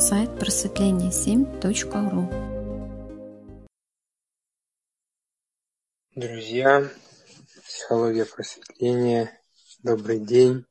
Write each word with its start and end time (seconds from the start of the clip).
сайт 0.00 0.30
просветление7.ру. 0.30 2.30
Друзья, 6.14 6.88
психология 7.66 8.24
просветления, 8.24 9.38
добрый 9.82 10.18
день. 10.18 10.64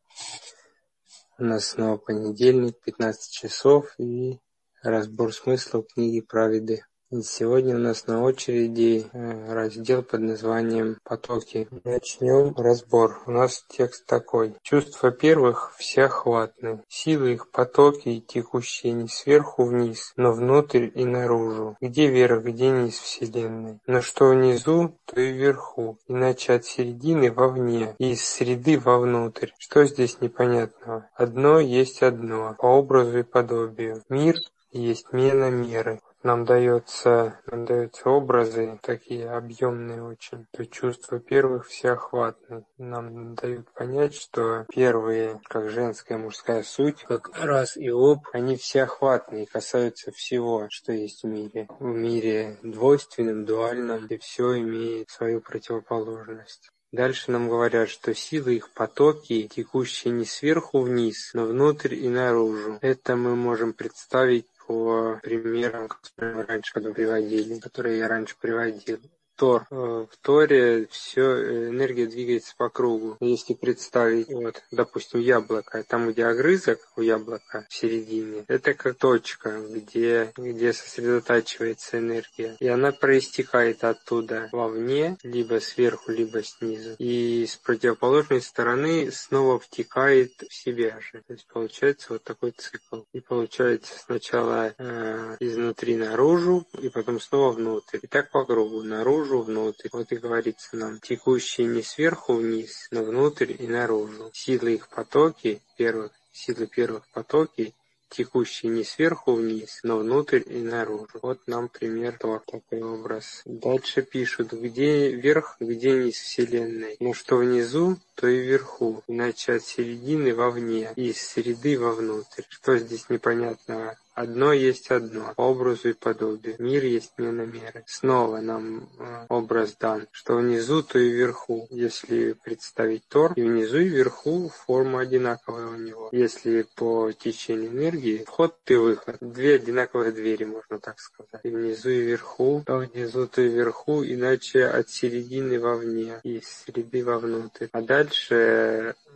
У 1.38 1.44
нас 1.44 1.68
снова 1.68 1.98
понедельник, 1.98 2.82
15 2.84 3.32
часов 3.32 3.94
и 4.00 4.40
разбор 4.82 5.32
смыслов 5.32 5.86
книги 5.94 6.22
Праведы 6.22 6.84
Сегодня 7.12 7.76
у 7.76 7.80
нас 7.80 8.06
на 8.06 8.22
очереди 8.22 9.08
э, 9.14 9.52
раздел 9.52 10.04
под 10.04 10.22
названием 10.22 11.00
«Потоки». 11.04 11.68
Начнем 11.84 12.54
разбор. 12.56 13.24
У 13.26 13.32
нас 13.32 13.66
текст 13.68 14.06
такой. 14.06 14.54
Чувства 14.62 15.10
первых 15.10 15.74
всеохватны. 15.80 16.84
Силы 16.88 17.34
их 17.34 17.50
потоки, 17.50 18.20
текущие 18.20 18.94
не 18.94 19.08
сверху 19.08 19.64
вниз, 19.64 20.14
но 20.18 20.34
внутрь 20.34 20.92
и 20.94 21.04
наружу. 21.04 21.78
Где 21.82 22.06
вверх, 22.12 22.44
где 22.44 22.70
низ 22.70 23.00
Вселенной. 23.00 23.80
Но 23.88 24.02
что 24.02 24.30
внизу, 24.30 24.96
то 25.06 25.20
и 25.20 25.32
вверху. 25.32 25.98
Иначе 26.08 26.54
от 26.54 26.66
середины 26.66 27.32
вовне, 27.32 27.96
и 27.98 28.12
из 28.12 28.24
среды 28.24 28.78
вовнутрь. 28.78 29.50
Что 29.58 29.84
здесь 29.86 30.22
непонятного? 30.22 31.10
Одно 31.16 31.60
есть 31.60 32.04
одно, 32.04 32.56
по 32.60 32.68
образу 32.68 33.18
и 33.18 33.24
подобию. 33.24 34.04
Мир 34.10 34.36
есть 34.72 35.12
мена 35.12 35.50
меры 35.50 36.00
нам 36.24 36.46
дается, 36.46 37.40
нам 37.48 37.66
даются 37.66 38.10
образы 38.10 38.80
такие 38.82 39.30
объемные 39.30 40.04
очень, 40.04 40.46
то 40.52 40.66
чувства 40.66 41.20
первых 41.20 41.68
всеохватны. 41.68 42.66
Нам 42.78 43.36
дают 43.36 43.72
понять, 43.74 44.16
что 44.16 44.66
первые, 44.70 45.40
как 45.46 45.70
женская 45.70 46.16
и 46.16 46.22
мужская 46.22 46.64
суть, 46.64 47.04
как 47.04 47.32
раз 47.40 47.78
и 47.78 47.90
об, 47.90 48.28
они 48.34 48.58
всеохватны 48.58 49.44
и 49.44 49.46
касаются 49.46 50.12
всего, 50.12 50.68
что 50.70 50.92
есть 50.92 51.24
в 51.24 51.28
мире. 51.28 51.68
В 51.80 51.86
мире 51.86 52.58
двойственном, 52.64 53.46
дуальном, 53.46 54.08
и 54.08 54.18
все 54.18 54.60
имеет 54.60 55.10
свою 55.10 55.42
противоположность. 55.42 56.70
Дальше 56.92 57.32
нам 57.32 57.50
говорят, 57.50 57.88
что 57.88 58.16
силы 58.16 58.56
их 58.56 58.72
потоки, 58.72 59.48
текущие 59.48 60.12
не 60.12 60.26
сверху 60.26 60.82
вниз, 60.82 61.32
но 61.34 61.46
внутрь 61.46 61.94
и 61.94 62.10
наружу. 62.10 62.80
Это 62.82 63.16
мы 63.16 63.36
можем 63.36 63.74
представить 63.74 64.48
по 64.70 65.20
примерам, 65.24 65.88
которые 65.88 66.36
мы 66.36 66.46
раньше 66.46 66.80
приводили, 66.80 67.60
которые 67.60 67.98
я 67.98 68.08
раньше 68.08 68.36
приводил. 68.40 69.00
Тор. 69.40 69.66
Э, 69.72 70.06
в 70.12 70.18
Торе 70.22 70.88
все 70.92 71.22
э, 71.22 71.70
энергия 71.70 72.08
двигается 72.08 72.54
по 72.58 72.70
кругу. 72.70 73.16
Если 73.22 73.54
представить, 73.54 74.28
вот, 74.28 74.62
допустим, 74.70 75.22
яблоко, 75.22 75.82
там, 75.88 76.12
где 76.12 76.26
огрызок 76.26 76.80
у 76.98 77.02
яблока 77.02 77.66
в 77.70 77.74
середине, 77.74 78.44
это 78.50 78.74
как 78.74 78.98
точка, 78.98 79.62
где, 79.62 80.34
где 80.36 80.74
сосредотачивается 80.74 82.00
энергия. 82.00 82.58
И 82.60 82.68
она 82.68 82.92
проистекает 82.92 83.86
оттуда 83.86 84.50
вовне, 84.52 85.18
либо 85.24 85.62
сверху, 85.62 86.12
либо 86.12 86.44
снизу. 86.44 86.96
И 87.00 87.46
с 87.48 87.56
противоположной 87.56 88.42
стороны 88.42 89.10
снова 89.10 89.58
втекает 89.58 90.34
в 90.50 90.54
себя 90.54 91.00
же. 91.00 91.24
То 91.26 91.34
есть 91.34 91.48
получается 91.48 92.08
вот 92.10 92.24
такой 92.26 92.52
цикл. 92.52 93.04
И 93.14 93.22
получается 93.22 93.98
сначала 93.98 94.74
э, 94.78 95.38
изнутри 95.40 95.96
наружу, 95.96 96.68
и 96.82 96.90
потом 96.90 97.22
снова 97.22 97.54
внутрь. 97.54 98.00
И 98.02 98.08
так 98.08 98.32
по 98.32 98.44
кругу. 98.44 98.84
Наружу 98.84 99.29
наружу, 99.30 99.44
внутрь. 99.44 99.90
Вот 99.92 100.12
и 100.12 100.16
говорится 100.16 100.76
нам, 100.76 101.00
текущие 101.00 101.68
не 101.68 101.82
сверху 101.84 102.34
вниз, 102.34 102.88
но 102.92 103.04
внутрь 103.04 103.54
и 103.58 103.68
наружу. 103.68 104.32
Силы 104.34 104.74
их 104.76 104.90
потоки, 104.90 105.62
первых, 105.78 106.12
силы 106.32 106.68
первых 106.68 107.08
потоки 107.14 107.74
текущие 108.10 108.72
не 108.72 108.84
сверху 108.84 109.34
вниз, 109.34 109.82
но 109.84 110.00
внутрь 110.00 110.42
и 110.46 110.62
наружу. 110.62 111.20
Вот 111.22 111.40
нам 111.48 111.70
пример 111.70 112.18
Тор, 112.18 112.42
такой 112.46 112.82
образ. 112.82 113.44
Дальше 113.46 114.02
пишут, 114.02 114.52
где 114.52 115.12
верх, 115.12 115.58
где 115.60 115.94
низ 115.94 116.16
Вселенной. 116.16 116.98
Но 117.00 117.14
что 117.14 117.38
внизу, 117.38 117.98
то 118.20 118.28
и 118.28 118.38
вверху, 118.38 119.02
иначе 119.08 119.54
от 119.54 119.64
середины 119.64 120.36
вовне, 120.36 120.92
и 120.98 121.12
из 121.12 121.22
среды 121.22 121.80
вовнутрь. 121.80 122.44
Что 122.50 122.78
здесь 122.78 123.10
непонятного? 123.10 123.98
Одно 124.20 124.52
есть 124.52 124.92
одно, 124.92 125.32
по 125.38 125.44
образу 125.44 125.92
и 125.92 125.94
подобию. 125.94 126.58
Мир 126.60 126.84
есть 126.84 127.14
меры. 127.18 127.86
Снова 127.88 128.42
нам 128.42 128.90
э, 129.00 129.26
образ 129.30 129.78
дан, 129.80 130.08
что 130.12 130.36
внизу, 130.36 130.84
то 130.84 131.00
и 131.00 131.10
вверху. 131.10 131.68
Если 131.70 132.34
представить 132.34 133.08
Тор, 133.08 133.32
и 133.38 133.42
внизу, 133.42 133.78
и 133.78 133.88
вверху 133.88 134.50
форма 134.50 135.00
одинаковая 135.00 135.68
у 135.68 135.76
него. 135.76 136.10
Если 136.12 136.66
по 136.76 137.14
течению 137.14 137.72
энергии, 137.72 138.26
вход 138.28 138.58
и 138.68 138.76
выход. 138.76 139.16
Две 139.22 139.56
одинаковые 139.56 140.12
двери, 140.12 140.44
можно 140.44 140.80
так 140.80 141.00
сказать. 141.00 141.40
И 141.44 141.50
внизу, 141.50 141.90
и 141.90 142.02
вверху, 142.02 142.62
то 142.66 142.80
внизу, 142.80 143.26
то 143.26 143.42
и 143.42 143.48
вверху, 143.48 144.04
иначе 144.04 144.66
от 144.66 144.90
середины 144.90 145.62
вовне, 145.62 146.20
и 146.24 146.40
из 146.40 146.48
среды 146.66 147.06
вовнутрь. 147.06 147.68
А 147.72 147.82
дальше 147.82 148.09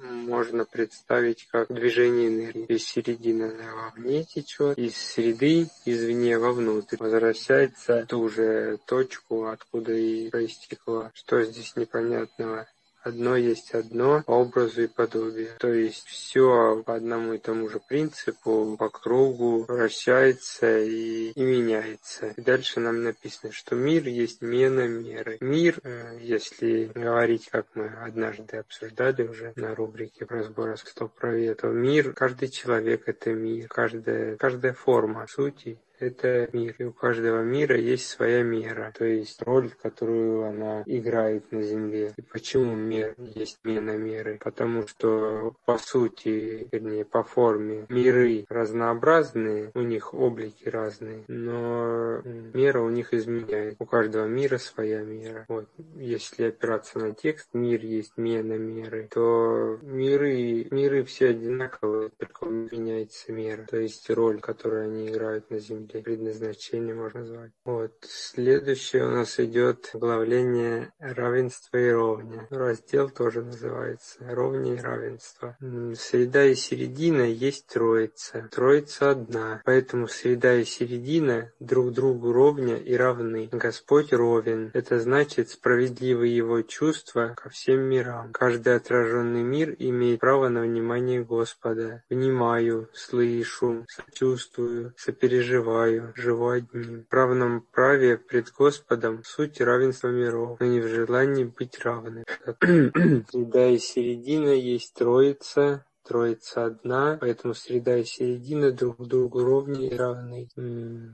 можно 0.03 0.65
представить 0.65 1.47
как 1.51 1.73
движение 1.73 2.27
энергии. 2.27 2.65
Из 2.65 2.85
середины 2.85 3.53
вовне 3.73 4.23
течет, 4.23 4.77
из 4.77 4.97
среды 4.97 5.69
извне 5.85 6.37
вовнутрь. 6.37 6.97
Возвращается 6.99 8.03
в 8.03 8.07
ту 8.07 8.29
же 8.29 8.79
точку, 8.85 9.45
откуда 9.45 9.93
и 9.93 10.29
проистекла. 10.29 11.11
Что 11.13 11.43
здесь 11.43 11.75
непонятного? 11.75 12.67
Одно 13.03 13.35
есть 13.35 13.73
одно, 13.73 14.23
образу 14.27 14.83
и 14.83 14.87
подобию. 14.87 15.49
То 15.59 15.71
есть 15.73 16.07
все 16.07 16.81
по 16.85 16.95
одному 16.95 17.33
и 17.33 17.37
тому 17.37 17.67
же 17.69 17.79
принципу, 17.79 18.77
по 18.77 18.89
кругу 18.89 19.65
вращается 19.67 20.79
и, 20.79 21.31
и 21.31 21.43
меняется. 21.43 22.33
И 22.37 22.41
дальше 22.41 22.79
нам 22.79 23.03
написано, 23.03 23.51
что 23.51 23.75
мир 23.75 24.07
есть 24.07 24.41
мена 24.41 24.87
меры. 24.87 25.37
Мир, 25.41 25.79
э, 25.83 26.17
если 26.21 26.91
говорить, 26.93 27.49
как 27.49 27.67
мы 27.75 27.87
однажды 27.87 28.57
обсуждали 28.57 29.23
уже 29.23 29.53
на 29.55 29.75
рубрике 29.75 30.25
разбора 30.29 30.77
стоп 30.77 31.13
праве, 31.13 31.53
то 31.55 31.67
мир, 31.67 32.13
каждый 32.13 32.49
человек 32.49 33.03
это 33.07 33.33
мир, 33.33 33.67
каждая, 33.67 34.37
каждая 34.37 34.73
форма 34.73 35.27
сути 35.27 35.79
это 35.99 36.49
мир. 36.53 36.75
И 36.77 36.83
у 36.83 36.93
каждого 36.93 37.41
мира 37.41 37.77
есть 37.77 38.07
своя 38.07 38.43
мера, 38.43 38.91
то 38.97 39.05
есть 39.05 39.41
роль, 39.41 39.69
которую 39.81 40.45
она 40.45 40.83
играет 40.85 41.51
на 41.51 41.61
Земле. 41.61 42.13
И 42.17 42.21
почему 42.21 42.75
мир 42.75 43.15
есть 43.17 43.59
мера 43.63 43.97
меры? 43.97 44.39
Потому 44.43 44.87
что 44.87 45.55
по 45.65 45.77
сути, 45.77 46.67
вернее 46.71 47.05
по 47.05 47.23
форме, 47.23 47.85
миры 47.89 48.45
разнообразные, 48.49 49.71
у 49.73 49.81
них 49.81 50.13
облики 50.13 50.67
разные, 50.67 51.23
но 51.27 52.21
мера 52.53 52.81
у 52.81 52.89
них 52.89 53.13
изменяет. 53.13 53.75
У 53.79 53.85
каждого 53.85 54.25
мира 54.25 54.57
своя 54.57 55.01
мера. 55.01 55.45
Вот. 55.47 55.69
Если 55.95 56.45
опираться 56.45 56.99
на 56.99 57.13
текст, 57.13 57.49
мир 57.53 57.81
есть 57.83 58.13
мена 58.17 58.57
меры, 58.57 59.07
то 59.11 59.79
миры, 59.81 60.67
миры 60.71 61.03
все 61.03 61.29
одинаковые, 61.29 62.09
только 62.17 62.45
меняется 62.45 63.31
мера. 63.31 63.65
То 63.69 63.77
есть 63.77 64.09
роль, 64.09 64.39
которую 64.39 64.85
они 64.85 65.09
играют 65.09 65.49
на 65.49 65.59
Земле 65.59 65.92
предназначение 66.01 66.93
можно 66.93 67.21
назвать. 67.21 67.51
Вот. 67.65 67.93
Следующее 68.01 69.05
у 69.05 69.09
нас 69.09 69.39
идет 69.39 69.91
оглавление 69.93 70.91
равенства 70.99 71.77
и 71.77 71.89
ровня. 71.89 72.47
Раздел 72.49 73.09
тоже 73.09 73.41
называется 73.41 74.17
ровня 74.21 74.75
и 74.75 74.79
равенство. 74.79 75.57
Среда 75.95 76.45
и 76.45 76.55
середина 76.55 77.23
есть 77.23 77.67
троица. 77.67 78.49
Троица 78.51 79.11
одна. 79.11 79.61
Поэтому 79.65 80.07
среда 80.07 80.55
и 80.55 80.65
середина 80.65 81.51
друг 81.59 81.93
другу 81.93 82.31
ровня 82.31 82.77
и 82.77 82.95
равны. 82.95 83.49
Господь 83.51 84.13
ровен. 84.13 84.71
Это 84.73 84.99
значит 84.99 85.49
справедливые 85.49 86.35
его 86.35 86.61
чувства 86.61 87.33
ко 87.35 87.49
всем 87.49 87.81
мирам. 87.81 88.31
Каждый 88.33 88.75
отраженный 88.75 89.43
мир 89.43 89.75
имеет 89.79 90.19
право 90.19 90.49
на 90.49 90.61
внимание 90.61 91.23
Господа. 91.23 92.03
Внимаю, 92.09 92.89
слышу, 92.93 93.85
сочувствую, 93.87 94.93
сопереживаю 94.97 95.72
пребываю, 95.73 96.13
живу 96.15 96.49
одним. 96.49 97.05
В 97.09 97.13
равном 97.13 97.61
праве 97.71 98.17
пред 98.17 98.51
Господом 98.51 99.23
суть 99.23 99.59
равенства 99.59 100.09
миров, 100.09 100.59
но 100.59 100.65
не 100.65 100.79
в 100.79 100.87
желании 100.87 101.45
быть 101.45 101.79
равны. 101.83 102.23
Среда 102.59 103.67
и 103.73 103.77
середина 103.77 104.49
есть 104.49 104.93
Троица, 104.93 105.85
Троица 106.03 106.65
одна, 106.65 107.17
поэтому 107.19 107.53
среда 107.53 107.97
и 107.97 108.03
середина 108.03 108.71
друг 108.71 109.07
другу 109.07 109.43
ровнее 109.43 109.91
и 109.91 109.95
равны. 109.95 110.49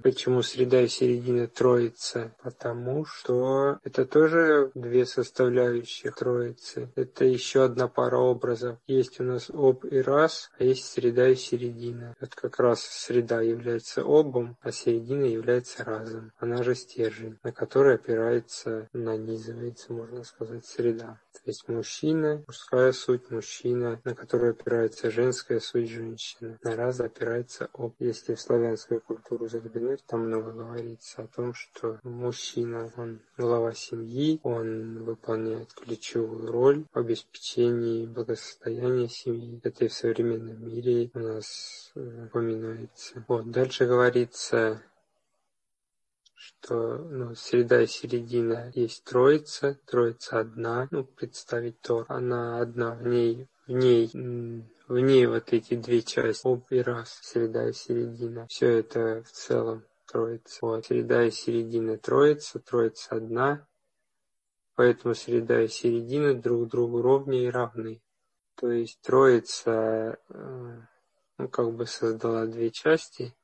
Почему 0.03 0.41
среда 0.41 0.81
и 0.81 0.87
середина 0.87 1.47
Троица? 1.47 2.35
Потому 2.43 3.05
что 3.05 3.79
это 3.83 4.05
тоже 4.05 4.71
две 4.73 5.05
составляющих 5.05 6.15
Троицы. 6.15 6.91
Это 6.95 7.25
еще 7.25 7.63
одна 7.63 7.87
пара 7.87 8.17
образов. 8.17 8.77
Есть 8.87 9.19
у 9.19 9.23
нас 9.23 9.49
об 9.49 9.85
и 9.85 9.99
раз, 10.01 10.49
а 10.57 10.63
есть 10.63 10.85
среда 10.85 11.29
и 11.29 11.35
середина. 11.35 12.15
Это 12.19 12.35
как 12.35 12.59
раз 12.59 12.81
среда 12.81 13.41
является 13.41 14.03
обом, 14.03 14.57
а 14.61 14.71
середина 14.71 15.25
является 15.25 15.83
разом. 15.83 16.31
Она 16.37 16.63
же 16.63 16.75
стержень, 16.75 17.37
на 17.43 17.51
который 17.51 17.95
опирается, 17.95 18.87
нанизывается, 18.93 19.93
можно 19.93 20.23
сказать, 20.23 20.65
среда. 20.65 21.19
Есть 21.49 21.67
мужчина, 21.67 22.43
мужская 22.45 22.91
суть 22.91 23.31
мужчина, 23.31 23.99
на 24.03 24.13
которую 24.13 24.51
опирается 24.51 25.09
женская 25.09 25.59
суть 25.59 25.89
женщина. 25.89 26.59
На 26.61 26.75
раз 26.75 26.99
опирается 26.99 27.71
об. 27.73 27.95
Если 27.97 28.35
в 28.35 28.39
славянскую 28.39 29.01
культуру 29.01 29.47
заглянуть, 29.47 30.03
там 30.05 30.27
много 30.27 30.51
говорится 30.51 31.23
о 31.23 31.27
том, 31.27 31.55
что 31.55 31.97
мужчина, 32.03 32.93
он 32.97 33.21
глава 33.35 33.73
семьи, 33.73 34.39
он 34.43 35.03
выполняет 35.03 35.73
ключевую 35.73 36.51
роль 36.51 36.85
в 36.93 36.99
обеспечении 36.99 38.05
благосостояния 38.05 39.09
семьи. 39.09 39.59
Это 39.63 39.85
и 39.85 39.87
в 39.87 39.93
современном 39.93 40.63
мире 40.63 41.09
у 41.15 41.19
нас 41.19 41.91
э, 41.95 42.25
упоминается. 42.25 43.25
Вот, 43.27 43.49
дальше 43.49 43.87
говорится 43.87 44.83
что 46.39 46.97
ну, 46.97 47.35
среда 47.35 47.81
и 47.81 47.87
середина 47.87 48.71
есть 48.73 49.03
троица, 49.03 49.77
троица 49.85 50.39
одна, 50.39 50.87
ну, 50.89 51.03
представить 51.03 51.81
Тор, 51.81 52.05
она 52.07 52.61
одна, 52.61 52.95
в 52.95 53.05
ней, 53.05 53.49
в 53.67 53.71
ней, 53.71 54.09
в 54.87 54.99
ней 54.99 55.25
вот 55.25 55.51
эти 55.51 55.75
две 55.75 56.01
части, 56.01 56.47
об 56.47 56.63
и 56.69 56.79
раз, 56.79 57.19
среда 57.21 57.69
и 57.69 57.73
середина, 57.73 58.47
все 58.47 58.79
это 58.79 59.21
в 59.23 59.31
целом 59.31 59.83
троица. 60.05 60.59
Вот, 60.61 60.85
среда 60.85 61.25
и 61.25 61.31
середина 61.31 61.97
троица, 61.97 62.59
троица 62.59 63.17
одна, 63.17 63.67
поэтому 64.75 65.15
среда 65.15 65.61
и 65.61 65.67
середина 65.67 66.33
друг 66.33 66.69
другу 66.69 67.01
ровнее 67.01 67.47
и 67.47 67.51
равны. 67.51 68.01
То 68.55 68.71
есть 68.71 69.01
троица, 69.01 70.17
э, 70.29 70.81
ну, 71.37 71.49
как 71.49 71.73
бы 71.73 71.85
создала 71.85 72.45
две 72.45 72.71
части, 72.71 73.35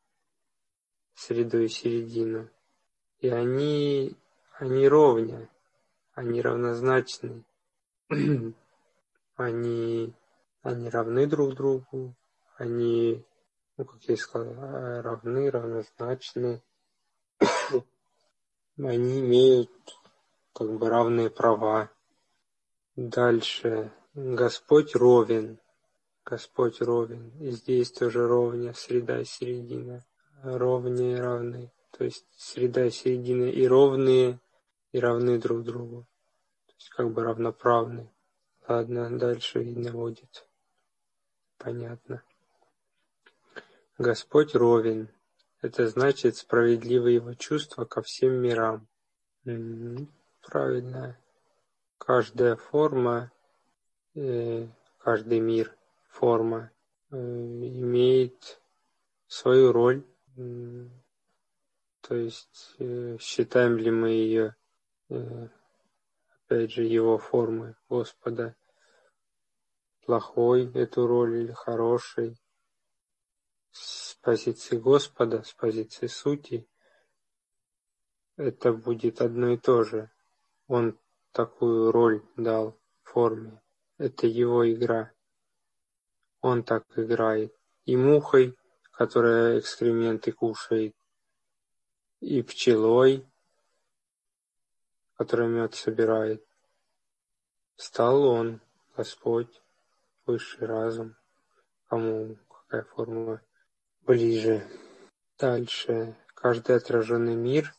среду 1.14 1.62
и 1.62 1.68
середину, 1.68 2.50
и 3.26 3.30
они, 3.30 4.16
они 4.60 4.88
ровня, 4.88 5.50
они 6.14 6.44
равнозначны, 6.44 7.44
они, 9.36 10.14
они 10.62 10.90
равны 10.90 11.26
друг 11.26 11.56
другу, 11.56 12.16
они, 12.58 13.26
ну, 13.78 13.86
как 13.86 14.04
я 14.04 14.16
сказал, 14.16 14.54
равны, 15.02 15.50
равнозначны, 15.50 16.62
они 18.78 19.20
имеют 19.22 19.72
как 20.54 20.72
бы 20.78 20.88
равные 20.88 21.32
права. 21.32 21.90
Дальше. 22.96 23.92
Господь 24.14 24.96
ровен. 24.96 25.58
Господь 26.24 26.80
ровен. 26.80 27.32
И 27.40 27.50
здесь 27.50 27.92
тоже 27.92 28.28
ровня, 28.28 28.76
среда 28.76 29.20
и 29.20 29.26
середина. 29.26 30.06
Ровнее 30.44 31.20
равны 31.20 31.72
то 31.98 32.04
есть 32.04 32.26
среда 32.36 32.86
и 32.86 32.92
середина 32.92 33.46
и 33.46 33.66
ровные, 33.66 34.40
и 34.92 35.00
равны 35.00 35.40
друг 35.40 35.64
другу. 35.64 36.06
То 36.66 36.74
есть 36.78 36.90
как 36.90 37.12
бы 37.12 37.24
равноправны. 37.24 38.12
Ладно, 38.68 39.18
дальше 39.18 39.64
видно 39.64 39.92
будет. 39.92 40.46
Понятно. 41.58 42.24
Господь 43.98 44.56
ровен. 44.56 45.10
Это 45.62 45.88
значит 45.88 46.36
справедливое 46.36 47.14
его 47.14 47.34
чувство 47.34 47.86
ко 47.86 48.02
всем 48.02 48.34
мирам. 48.34 48.88
М-м, 49.46 50.12
правильно. 50.42 51.18
Каждая 51.98 52.58
форма, 52.58 53.32
э, 54.16 54.68
каждый 55.00 55.40
мир, 55.40 55.74
форма 56.10 56.72
э, 57.12 57.16
имеет 57.16 58.60
свою 59.28 59.72
роль. 59.72 60.04
То 62.08 62.14
есть 62.16 62.76
э, 62.78 63.18
считаем 63.20 63.78
ли 63.78 63.90
мы 63.90 64.10
ее, 64.10 64.56
э, 65.10 65.48
опять 66.30 66.72
же, 66.72 66.84
его 66.84 67.18
формы 67.18 67.76
Господа 67.90 68.56
плохой 70.06 70.72
эту 70.74 71.08
роль 71.08 71.38
или 71.38 71.52
хорошей. 71.52 72.38
С 73.72 74.16
позиции 74.22 74.78
Господа, 74.78 75.42
с 75.42 75.54
позиции 75.54 76.06
сути, 76.06 76.70
это 78.38 78.72
будет 78.72 79.20
одно 79.22 79.54
и 79.54 79.58
то 79.58 79.84
же. 79.84 80.12
Он 80.68 81.00
такую 81.32 81.92
роль 81.92 82.24
дал 82.38 82.80
форме. 83.02 83.64
Это 83.98 84.28
его 84.28 84.72
игра. 84.72 85.12
Он 86.42 86.64
так 86.64 86.86
играет. 87.00 87.52
И 87.86 87.98
мухой, 87.98 88.56
которая 88.92 89.58
экскременты 89.58 90.32
кушает, 90.32 90.96
и 92.20 92.42
пчелой, 92.42 93.26
которая 95.18 95.48
мед 95.48 95.76
собирает. 95.76 96.46
Стал 97.76 98.24
он, 98.24 98.62
Господь, 98.96 99.62
высший 100.26 100.68
разум, 100.68 101.16
кому 101.88 102.38
какая 102.50 102.84
формула 102.84 103.42
ближе. 104.02 104.66
Дальше. 105.38 106.16
Каждый 106.34 106.76
отраженный 106.78 107.36
мир 107.36 107.74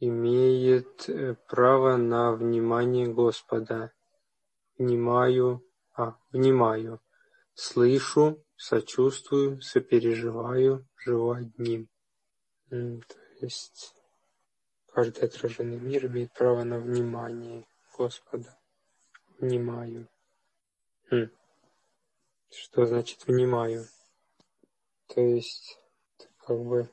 имеет 0.00 1.08
э, 1.08 1.36
право 1.46 1.96
на 1.96 2.32
внимание 2.32 3.06
Господа. 3.06 3.92
Внимаю, 4.78 5.64
а, 5.94 6.16
внимаю, 6.32 7.00
слышу, 7.54 8.42
сочувствую, 8.56 9.60
сопереживаю, 9.60 10.88
живу 10.96 11.32
одним. 11.32 11.88
То 12.72 13.04
есть 13.42 13.94
каждый 14.94 15.24
отраженный 15.24 15.78
мир 15.78 16.06
имеет 16.06 16.32
право 16.32 16.64
на 16.64 16.78
внимание 16.78 17.66
Господа. 17.98 18.58
Внимаю. 19.38 20.08
Хм. 21.10 21.28
Что 22.50 22.86
значит 22.86 23.26
внимаю? 23.26 23.84
То 25.08 25.20
есть, 25.20 25.78
как 26.46 26.58
бы, 26.64 26.88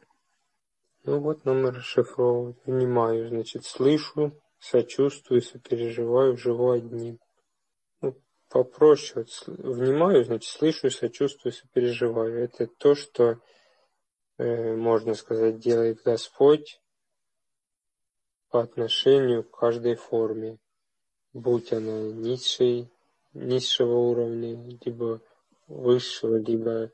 ну 1.05 1.21
вот 1.21 1.45
нам 1.45 1.65
расшифровывать. 1.67 2.57
Внимаю, 2.65 3.29
значит, 3.29 3.63
слышу, 3.63 4.33
сочувствую, 4.59 5.41
сопереживаю, 5.41 6.35
живу 6.35 6.71
одним. 6.71 7.19
Ну, 8.01 8.17
попроще. 8.49 9.25
Вот, 9.47 9.77
внимаю, 9.77 10.25
значит, 10.25 10.51
слышу, 10.51 10.91
сочувствую, 10.91 11.53
сопереживаю. 11.53 12.43
Это 12.43 12.67
то, 12.67 12.95
что 12.95 13.39
можно 14.39 15.15
сказать, 15.15 15.59
делает 15.59 16.01
Господь 16.03 16.81
по 18.49 18.61
отношению 18.61 19.43
к 19.43 19.51
каждой 19.51 19.95
форме, 19.95 20.57
будь 21.33 21.73
она 21.73 21.99
низшей, 22.01 22.89
низшего 23.33 23.95
уровня, 23.95 24.55
либо 24.85 25.21
высшего, 25.67 26.37
либо 26.37 26.91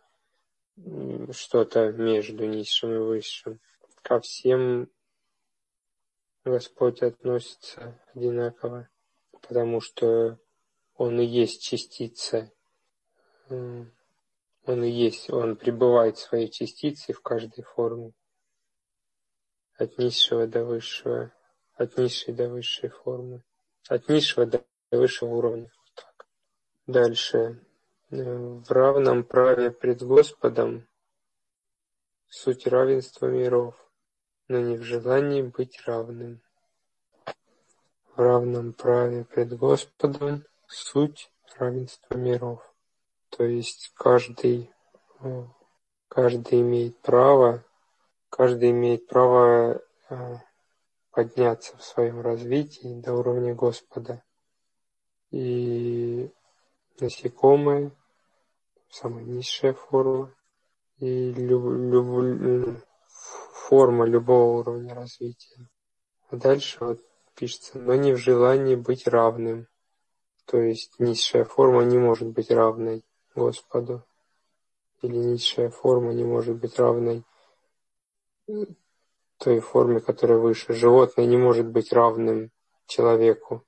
что-то 1.31 1.91
между 1.91 2.45
низшим 2.45 2.93
и 2.93 2.97
высшим. 2.97 3.59
Ко 4.01 4.19
всем 4.19 4.89
Господь 6.43 7.01
относится 7.01 7.99
одинаково, 8.13 8.89
потому 9.41 9.81
что 9.81 10.39
Он 10.97 11.19
и 11.19 11.25
есть 11.25 11.63
частица 11.63 12.51
он 14.65 14.83
и 14.83 14.89
есть, 14.89 15.29
он 15.29 15.55
пребывает 15.55 16.17
своей 16.17 16.49
частице 16.49 17.13
в 17.13 17.21
каждой 17.21 17.63
форме. 17.63 18.13
От 19.77 19.97
низшего 19.97 20.47
до 20.47 20.63
высшего, 20.65 21.31
от 21.75 21.97
низшей 21.97 22.33
до 22.33 22.49
высшей 22.49 22.89
формы, 22.89 23.43
от 23.87 24.07
низшего 24.09 24.45
до 24.45 24.65
высшего 24.91 25.29
уровня. 25.35 25.71
Вот 25.77 25.93
так. 25.95 26.27
Дальше. 26.87 27.61
В 28.09 28.71
равном 28.71 29.23
праве 29.23 29.71
пред 29.71 30.01
Господом 30.03 30.87
суть 32.27 32.67
равенства 32.67 33.27
миров, 33.27 33.75
но 34.47 34.59
не 34.59 34.77
в 34.77 34.83
желании 34.83 35.41
быть 35.41 35.81
равным. 35.85 36.41
В 38.15 38.19
равном 38.19 38.73
праве 38.73 39.25
пред 39.25 39.57
Господом 39.57 40.45
суть 40.67 41.31
равенства 41.57 42.15
миров 42.15 42.74
то 43.37 43.43
есть 43.43 43.91
каждый, 43.95 44.71
э, 45.19 45.43
каждый 46.07 46.61
имеет 46.61 46.97
право, 47.01 47.65
каждый 48.29 48.71
имеет 48.71 49.07
право 49.07 49.81
э, 50.09 50.35
подняться 51.11 51.75
в 51.75 51.83
своем 51.83 52.21
развитии 52.21 53.01
до 53.01 53.13
уровня 53.13 53.53
Господа. 53.53 54.23
И 55.31 56.31
насекомые, 57.01 57.91
самая 58.89 59.25
низшая 59.25 59.73
форма, 59.73 60.33
и 60.99 61.33
люб, 61.33 61.65
люб, 61.65 62.79
форма 63.51 64.05
любого 64.05 64.59
уровня 64.59 64.95
развития. 64.95 65.67
А 66.29 66.37
дальше 66.37 66.77
вот 66.79 67.01
пишется, 67.35 67.79
но 67.79 67.95
не 67.95 68.13
в 68.13 68.17
желании 68.17 68.75
быть 68.75 69.07
равным. 69.07 69.67
То 70.45 70.57
есть 70.57 70.93
низшая 70.99 71.43
форма 71.43 71.83
не 71.83 71.97
может 71.97 72.29
быть 72.29 72.49
равной 72.49 73.03
Господу, 73.35 74.03
или 75.01 75.17
низшая 75.17 75.69
форма 75.69 76.13
не 76.13 76.23
может 76.23 76.55
быть 76.55 76.79
равной 76.79 77.23
той 79.37 79.59
форме, 79.59 79.99
которая 79.99 80.37
выше. 80.37 80.73
Животное 80.73 81.25
не 81.25 81.37
может 81.37 81.67
быть 81.67 81.91
равным 81.91 82.51
человеку, 82.87 83.65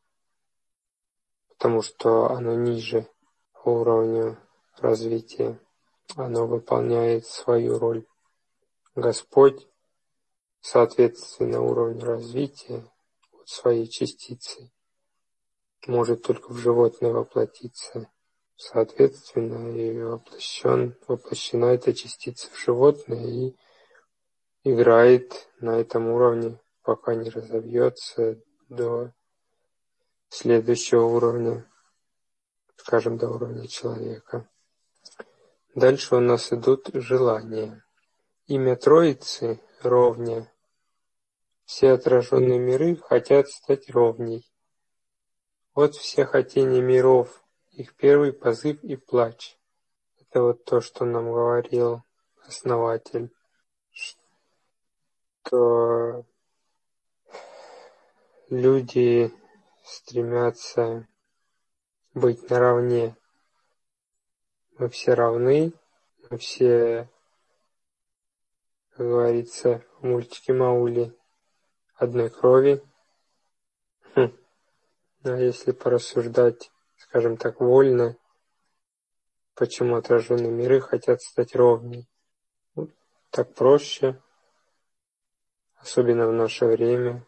потому 1.49 1.81
что 1.81 2.31
оно 2.31 2.55
ниже 2.55 3.07
по 3.53 3.69
уровню 3.69 4.37
развития. 4.77 5.59
Оно 6.15 6.47
выполняет 6.47 7.25
свою 7.25 7.77
роль. 7.79 8.05
Господь, 8.95 9.67
соответственно, 10.61 11.61
уровню 11.61 12.05
развития 12.05 12.83
своей 13.45 13.87
частицы, 13.87 14.71
может 15.85 16.23
только 16.23 16.51
в 16.51 16.57
животное 16.57 17.11
воплотиться. 17.11 18.09
Соответственно, 18.59 19.69
и 19.77 20.01
воплощен, 20.01 20.97
воплощена 21.07 21.65
эта 21.65 21.93
частица 21.93 22.49
в 22.49 22.57
животное 22.57 23.23
и 23.23 23.55
играет 24.63 25.47
на 25.59 25.79
этом 25.79 26.07
уровне, 26.09 26.59
пока 26.81 27.13
не 27.13 27.29
разовьется 27.29 28.41
до 28.67 29.13
следующего 30.29 31.03
уровня, 31.05 31.69
скажем, 32.77 33.19
до 33.19 33.29
уровня 33.29 33.67
человека. 33.67 34.49
Дальше 35.75 36.15
у 36.15 36.19
нас 36.19 36.51
идут 36.51 36.89
желания. 36.93 37.85
Имя 38.47 38.75
Троицы– 38.75 39.61
ровня. 39.83 40.51
Все 41.65 41.91
отраженные 41.91 42.57
миры 42.57 42.95
хотят 42.95 43.49
стать 43.49 43.87
ровней. 43.91 44.51
Вот 45.75 45.93
все 45.95 46.25
хотения 46.25 46.81
миров, 46.81 47.43
их 47.77 47.95
первый 47.95 48.33
позыв 48.33 48.83
и 48.83 48.95
плач. 48.95 49.55
Это 50.19 50.41
вот 50.41 50.65
то, 50.65 50.81
что 50.81 51.05
нам 51.05 51.31
говорил 51.31 52.01
основатель, 52.47 53.31
что 55.43 56.25
люди 58.49 59.31
стремятся 59.83 61.07
быть 62.15 62.49
наравне. 62.49 63.15
Мы 64.79 64.89
все 64.89 65.13
равны, 65.13 65.71
мы 66.29 66.37
все, 66.39 67.07
как 68.89 69.05
говорится 69.05 69.85
в 69.99 70.05
мультике 70.07 70.51
Маули, 70.53 71.15
одной 71.93 72.31
крови. 72.31 72.81
Хм. 74.15 74.35
А 75.25 75.37
если 75.37 75.73
порассуждать, 75.73 76.71
скажем 77.07 77.37
так, 77.37 77.59
вольно, 77.59 78.15
почему 79.55 79.95
отраженные 79.95 80.51
миры 80.51 80.81
хотят 80.81 81.21
стать 81.21 81.55
ровней? 81.55 82.07
Так 83.29 83.53
проще, 83.53 84.21
особенно 85.77 86.27
в 86.27 86.33
наше 86.33 86.65
время, 86.65 87.25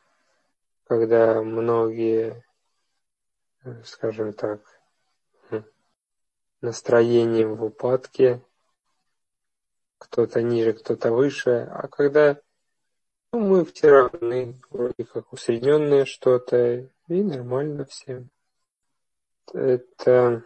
когда 0.85 1.41
многие 1.41 2.43
скажем 3.83 4.33
так, 4.33 4.61
настроением 6.61 7.55
в 7.55 7.63
упадке, 7.63 8.41
кто-то 9.97 10.41
ниже, 10.41 10.73
кто-то 10.73 11.11
выше, 11.11 11.69
а 11.71 11.87
когда 11.87 12.39
ну, 13.31 13.39
мы 13.39 13.65
все 13.65 13.89
равны, 13.89 14.59
вроде 14.69 15.05
как 15.05 15.31
усредненное 15.33 16.05
что-то, 16.05 16.89
и 17.07 17.23
нормально 17.23 17.85
всем. 17.85 18.29
Это 19.53 20.43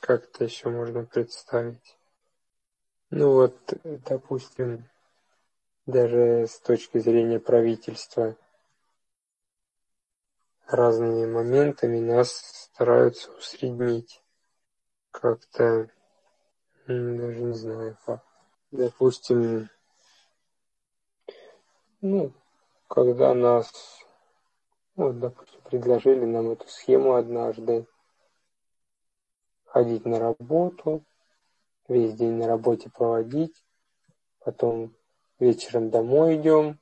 как-то 0.00 0.44
еще 0.44 0.68
можно 0.68 1.04
представить. 1.04 1.96
Ну 3.10 3.32
вот, 3.32 3.74
допустим, 3.84 4.88
даже 5.86 6.46
с 6.46 6.60
точки 6.60 6.98
зрения 6.98 7.40
правительства– 7.40 8.36
разными 10.68 11.26
моментами 11.26 11.98
нас 11.98 12.30
стараются 12.72 13.32
усреднить. 13.32 14.22
Как-то, 15.10 15.88
даже 16.86 17.42
не 17.42 17.54
знаю. 17.54 17.96
Допустим, 18.70 19.70
ну, 22.02 22.32
когда 22.86 23.34
нас, 23.34 23.72
ну, 24.94 25.12
допустим, 25.12 25.57
предложили 25.68 26.24
нам 26.24 26.50
эту 26.50 26.66
схему 26.68 27.14
однажды, 27.14 27.86
ходить 29.64 30.06
на 30.06 30.18
работу, 30.18 31.04
весь 31.88 32.14
день 32.14 32.32
на 32.32 32.46
работе 32.46 32.90
проводить, 32.90 33.64
потом 34.40 34.94
вечером 35.38 35.90
домой 35.90 36.36
идем, 36.36 36.78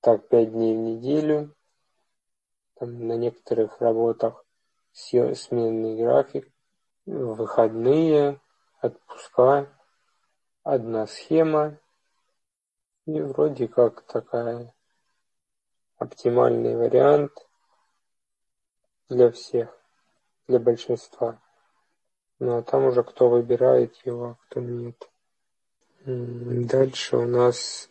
так 0.00 0.26
пять 0.28 0.52
дней 0.52 0.74
в 0.74 0.78
неделю, 0.78 1.54
там, 2.74 3.06
на 3.06 3.16
некоторых 3.16 3.80
работах 3.80 4.44
сменный 4.92 5.96
график, 5.96 6.50
выходные, 7.04 8.40
отпуска, 8.80 9.68
одна 10.62 11.06
схема, 11.06 11.78
и 13.04 13.20
вроде 13.20 13.68
как 13.68 14.02
такая 14.02 14.74
оптимальный 15.98 16.76
вариант 16.76 17.47
для 19.08 19.30
всех, 19.30 19.76
для 20.46 20.58
большинства. 20.58 21.40
Ну 22.38 22.58
а 22.58 22.62
там 22.62 22.84
уже 22.84 23.02
кто 23.02 23.28
выбирает 23.28 23.96
его, 24.04 24.24
а 24.24 24.36
кто 24.44 24.60
нет. 24.60 25.08
Дальше 26.04 27.16
у 27.16 27.26
нас 27.26 27.90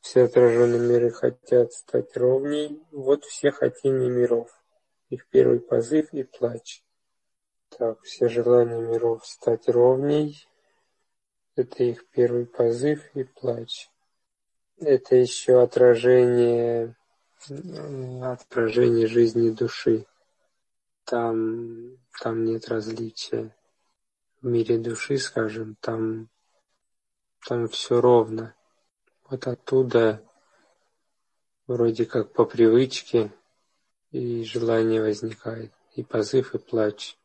все 0.00 0.24
отраженные 0.24 0.80
миры 0.80 1.10
хотят 1.10 1.72
стать 1.72 2.16
ровней. 2.16 2.82
Вот 2.90 3.24
все 3.24 3.52
хотения 3.52 4.08
миров. 4.08 4.50
Их 5.10 5.28
первый 5.28 5.60
позыв 5.60 6.12
и 6.12 6.24
плач. 6.24 6.82
Так, 7.68 8.02
все 8.02 8.28
желания 8.28 8.80
миров 8.80 9.24
стать 9.26 9.68
ровней. 9.68 10.48
Это 11.54 11.84
их 11.84 12.08
первый 12.08 12.46
позыв 12.46 13.14
и 13.14 13.24
плач. 13.24 13.90
Это 14.78 15.14
еще 15.14 15.62
отражение, 15.62 16.96
отражение 17.48 19.06
жизни 19.06 19.50
души. 19.50 20.06
Там, 21.04 21.96
там 22.20 22.44
нет 22.44 22.68
различия. 22.68 23.54
В 24.40 24.46
мире 24.46 24.78
души, 24.78 25.18
скажем, 25.18 25.76
там, 25.80 26.28
там 27.46 27.68
все 27.68 28.00
ровно. 28.00 28.54
Вот 29.28 29.46
оттуда 29.46 30.22
вроде 31.66 32.06
как 32.06 32.32
по 32.32 32.44
привычке 32.44 33.32
и 34.10 34.44
желание 34.44 35.00
возникает, 35.00 35.72
и 35.94 36.02
позыв, 36.02 36.54
и 36.54 36.58
плач. 36.58 37.16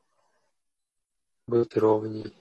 Быть 1.47 1.77
ровней. 1.77 2.35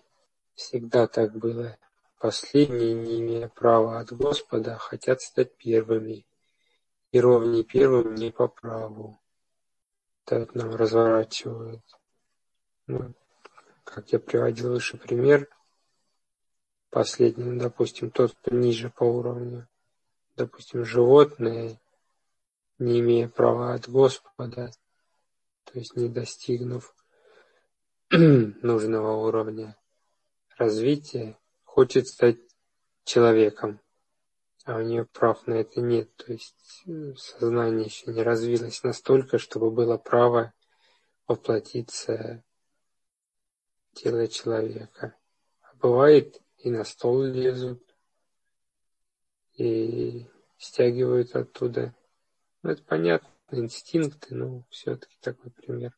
Всегда 0.55 1.07
так 1.07 1.37
было. 1.37 1.77
Последние, 2.19 2.95
не 2.95 3.21
имея 3.21 3.49
права 3.49 4.01
от 4.01 4.13
Господа, 4.13 4.79
хотят 4.79 5.21
стать 5.21 5.55
первыми. 5.57 6.27
И 7.17 7.19
ровней 7.19 7.65
первым 7.65 8.15
не 8.15 8.31
по 8.31 8.47
праву. 8.47 9.19
Так 10.25 10.55
нам 10.55 10.75
разворачивают. 10.75 11.83
Ну, 12.87 13.15
как 13.85 14.13
я 14.13 14.19
приводил 14.19 14.73
выше 14.73 14.99
пример, 14.99 15.49
последним, 16.91 17.57
допустим, 17.57 18.11
тот, 18.11 18.35
кто 18.35 18.55
ниже 18.55 18.91
по 18.91 19.05
уровню, 19.05 19.67
допустим, 20.37 20.85
животные, 20.85 21.81
не 22.79 23.01
имея 23.01 23.29
права 23.29 23.73
от 23.73 23.89
Господа, 23.89 24.71
то 25.65 25.79
есть 25.79 25.97
не 25.97 26.11
достигнув 26.11 26.95
нужного 28.11 29.13
уровня 29.27 29.75
развития, 30.59 31.39
хочет 31.65 32.09
стать 32.09 32.37
человеком, 33.05 33.81
а 34.67 34.79
у 34.79 34.81
нее 34.81 35.07
прав 35.07 35.47
на 35.47 35.55
это 35.55 35.81
нет, 35.81 36.15
то 36.17 36.33
есть 36.33 36.83
э, 36.89 37.15
сознание 37.17 37.85
еще 37.85 38.13
не 38.13 38.23
развилось 38.25 38.83
настолько, 38.83 39.39
чтобы 39.39 39.71
было 39.71 39.97
право 39.97 40.53
воплотиться 41.29 42.43
в 43.93 43.95
тело 43.95 44.27
человека. 44.27 45.17
А 45.63 45.73
бывает 45.77 46.43
и 46.59 46.71
на 46.71 46.83
стол 46.83 47.23
лезут, 47.23 47.81
и 49.55 50.27
стягивают 50.59 51.37
оттуда. 51.37 51.95
Ну, 52.65 52.71
это 52.71 52.83
понятно, 52.83 53.29
инстинкты, 53.53 54.35
но 54.35 54.65
все-таки 54.71 55.17
такой 55.21 55.53
пример 55.53 55.97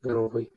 грубый. 0.00 0.52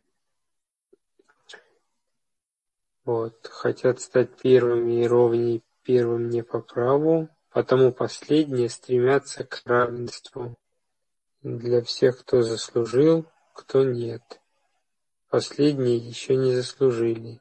Вот, 3.05 3.48
хотят 3.48 4.00
стать 4.00 4.38
первыми 4.38 5.03
и 5.03 5.08
ровней 5.08 5.63
первым 5.83 6.29
не 6.29 6.43
по 6.43 6.61
праву, 6.61 7.29
потому 7.51 7.91
последние 7.91 8.69
стремятся 8.69 9.43
к 9.43 9.61
равенству 9.65 10.57
для 11.43 11.81
всех, 11.81 12.19
кто 12.19 12.41
заслужил, 12.41 13.25
кто 13.53 13.83
нет. 13.83 14.41
Последние 15.29 15.97
еще 15.97 16.35
не 16.35 16.53
заслужили. 16.53 17.39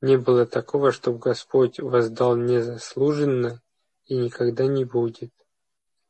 Не 0.00 0.18
было 0.18 0.46
такого, 0.46 0.92
чтоб 0.92 1.18
Господь 1.18 1.80
воздал 1.80 2.36
незаслуженно 2.36 3.62
и 4.04 4.16
никогда 4.16 4.66
не 4.66 4.84
будет. 4.84 5.32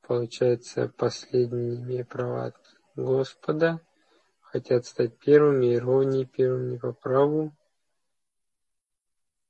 Получается, 0.03 0.93
имея 1.31 2.05
права 2.05 2.53
Господа, 2.97 3.81
хотят 4.41 4.87
стать 4.87 5.17
первыми 5.19 5.75
и 5.75 5.79
ровней 5.79 6.27
первыми 6.27 6.77
по 6.77 6.93
праву, 6.93 7.57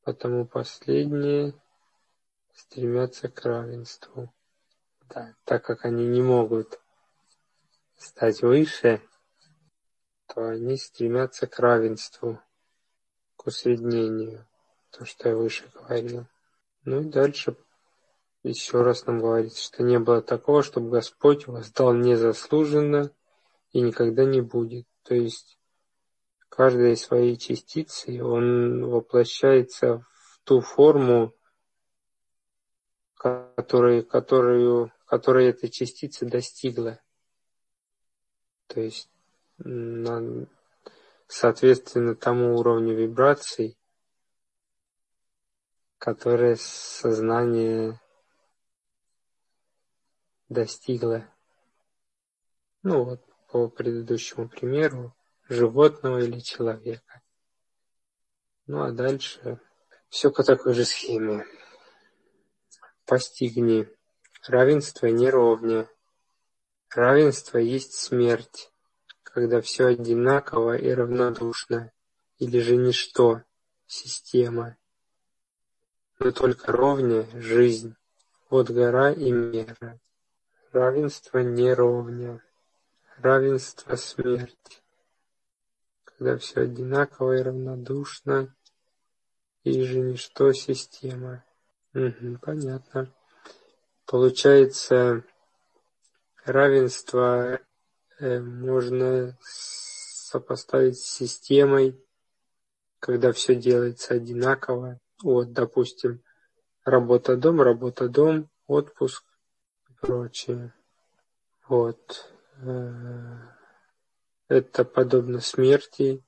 потому 0.02 0.46
последние 0.46 1.54
стремятся 2.54 3.28
к 3.28 3.44
равенству. 3.44 4.32
Да, 5.08 5.34
так 5.44 5.64
как 5.64 5.84
они 5.84 6.06
не 6.06 6.22
могут 6.22 6.80
стать 7.96 8.42
выше, 8.42 9.02
то 10.26 10.48
они 10.48 10.76
стремятся 10.76 11.46
к 11.46 11.58
равенству, 11.58 12.40
к 13.36 13.46
усреднению, 13.46 14.46
то, 14.90 15.04
что 15.04 15.28
я 15.28 15.36
выше 15.36 15.70
говорил. 15.74 16.26
Ну 16.84 17.02
и 17.02 17.04
дальше 17.04 17.56
еще 18.42 18.82
раз 18.82 19.06
нам 19.06 19.20
говорится, 19.20 19.62
что 19.62 19.82
не 19.82 19.98
было 19.98 20.22
такого, 20.22 20.62
чтобы 20.62 20.90
Господь 20.90 21.46
воздал 21.46 21.94
незаслуженно 21.94 23.10
и 23.72 23.80
никогда 23.80 24.24
не 24.24 24.40
будет. 24.40 24.86
То 25.02 25.14
есть 25.14 25.58
каждой 26.48 26.96
своей 26.96 27.36
частицей 27.36 28.20
он 28.20 28.86
воплощается 28.86 30.06
в 30.12 30.40
ту 30.44 30.60
форму, 30.60 31.34
которую, 33.24 34.06
которую, 34.06 34.92
которой 35.06 35.48
эта 35.48 35.70
частица 35.70 36.26
достигла. 36.26 37.00
То 38.66 38.82
есть 38.82 39.08
на, 39.56 40.46
соответственно 41.26 42.14
тому 42.16 42.58
уровню 42.58 42.94
вибраций, 42.94 43.78
которое 45.96 46.56
сознание 46.56 47.98
достигло. 50.50 51.26
Ну 52.82 53.04
вот, 53.04 53.24
по 53.48 53.70
предыдущему 53.70 54.50
примеру, 54.50 55.16
животного 55.48 56.18
или 56.18 56.40
человека. 56.40 57.22
Ну 58.66 58.82
а 58.82 58.92
дальше 58.92 59.60
все 60.10 60.30
по 60.30 60.44
такой 60.44 60.74
же 60.74 60.84
схеме. 60.84 61.46
Постигни. 63.06 63.86
Равенство 64.46 65.06
не. 65.06 65.88
Равенство 66.90 67.58
есть 67.58 67.92
смерть, 67.94 68.72
когда 69.22 69.60
все 69.60 69.88
одинаково 69.88 70.78
и 70.78 70.90
равнодушно, 70.90 71.92
или 72.38 72.60
же 72.60 72.76
ничто, 72.76 73.42
система. 73.86 74.78
Но 76.18 76.30
только 76.30 76.72
ровня— 76.72 77.26
жизнь, 77.34 77.94
вот 78.48 78.70
гора 78.70 79.12
и 79.12 79.30
мера. 79.30 80.00
Равенство 80.72 81.38
не 81.38 81.74
равенство 83.18 83.96
смерть, 83.96 84.82
когда 86.04 86.38
все 86.38 86.62
одинаково 86.62 87.36
и 87.36 87.42
равнодушно, 87.42 88.54
и 89.62 89.82
же 89.82 90.00
ничто 90.00 90.52
система. 90.52 91.44
Угу, 91.94 92.38
понятно. 92.42 93.12
Получается, 94.04 95.24
равенство 96.44 97.60
э, 98.18 98.40
можно 98.40 99.38
сопоставить 99.40 100.98
с 100.98 101.04
системой, 101.04 101.96
когда 102.98 103.32
все 103.32 103.54
делается 103.54 104.14
одинаково. 104.14 104.98
Вот, 105.22 105.52
допустим, 105.52 106.20
работа-дом, 106.84 107.62
работа-дом, 107.62 108.50
отпуск 108.66 109.24
и 109.88 109.92
прочее. 110.00 110.74
Вот. 111.68 112.28
Э, 112.58 113.38
это 114.48 114.84
подобно 114.84 115.40
смерти, 115.40 116.24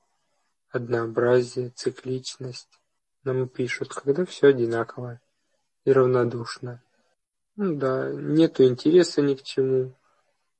однообразие, 0.70 1.70
цикличность. 1.70 2.80
Нам 3.24 3.48
пишут, 3.48 3.92
когда 3.92 4.24
все 4.24 4.48
одинаково 4.48 5.20
и 5.86 5.92
равнодушно. 5.92 6.82
Ну 7.54 7.76
да, 7.76 8.10
нету 8.10 8.64
интереса 8.64 9.22
ни 9.22 9.34
к 9.34 9.42
чему. 9.42 9.94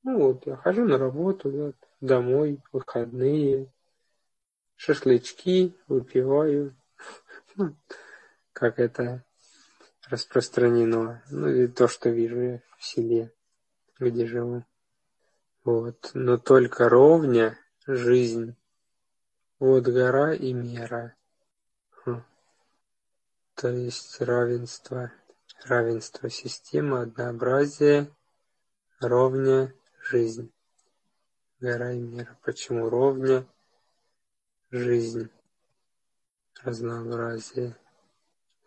Ну 0.03 0.17
вот, 0.19 0.47
я 0.47 0.55
хожу 0.55 0.85
на 0.85 0.97
работу, 0.97 1.51
да, 1.51 1.73
домой, 1.99 2.59
выходные, 2.71 3.71
шашлычки 4.75 5.75
выпиваю. 5.87 6.75
Ну, 7.59 7.75
как 8.53 8.77
это 8.77 9.25
распространено. 10.07 11.23
Ну 11.31 11.47
и 11.47 11.67
то, 11.67 11.87
что 11.87 12.09
вижу 12.09 12.39
я 12.39 12.61
в 12.77 12.85
селе, 12.85 13.33
где 13.99 14.27
живу. 14.27 14.63
Вот. 15.63 16.11
Но 16.13 16.37
только 16.37 16.87
ровня 16.87 17.57
жизнь. 17.87 18.55
Вот 19.57 19.85
гора 19.85 20.35
и 20.35 20.53
мера. 20.53 21.16
То 23.57 23.69
есть 23.69 24.21
равенство. 24.21 25.11
Равенство 25.65 26.29
системы, 26.29 27.01
однообразие, 27.01 28.15
ровня, 28.99 29.73
жизнь. 29.99 30.53
Гора 31.59 31.91
и 31.91 31.99
мера. 31.99 32.37
Почему 32.43 32.87
ровня? 32.87 33.47
Жизнь. 34.69 35.31
Разнообразие. 36.61 37.75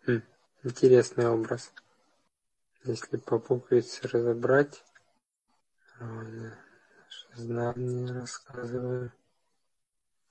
Хм. 0.05 0.23
Интересный 0.63 1.29
образ. 1.29 1.71
Если 2.83 3.15
по 3.15 3.39
буквице 3.39 4.09
разобрать, 4.09 4.83
ровня 5.99 6.59
знание 7.35 8.11
рассказываю. 8.11 9.13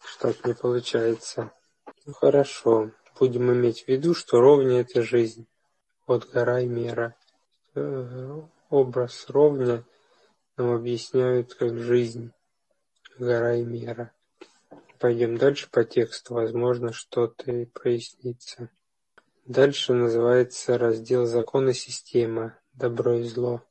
Что-то 0.04 0.48
не 0.48 0.54
получается. 0.54 1.50
Ну 2.04 2.12
хорошо, 2.12 2.90
будем 3.20 3.52
иметь 3.52 3.84
в 3.84 3.88
виду, 3.88 4.14
что 4.14 4.40
ровня 4.40 4.80
это 4.80 5.02
жизнь. 5.02 5.46
Вот 6.06 6.28
гора 6.30 6.60
и 6.60 6.66
мера. 6.66 7.14
Э, 7.74 8.42
образ 8.70 9.26
ровня 9.28 9.84
нам 10.56 10.72
объясняют 10.72 11.54
как 11.54 11.78
жизнь, 11.78 12.32
гора 13.18 13.56
и 13.56 13.64
мера. 13.64 14.12
Пойдем 14.98 15.36
дальше 15.36 15.68
по 15.70 15.84
тексту, 15.84 16.34
возможно, 16.34 16.92
что-то 16.92 17.52
и 17.52 17.66
прояснится. 17.66 18.70
Дальше 19.44 19.92
называется 19.92 20.78
раздел 20.78 21.26
«Закон 21.26 21.68
и 21.68 21.74
система. 21.74 22.58
Добро 22.72 23.14
и 23.14 23.24
зло». 23.24 23.62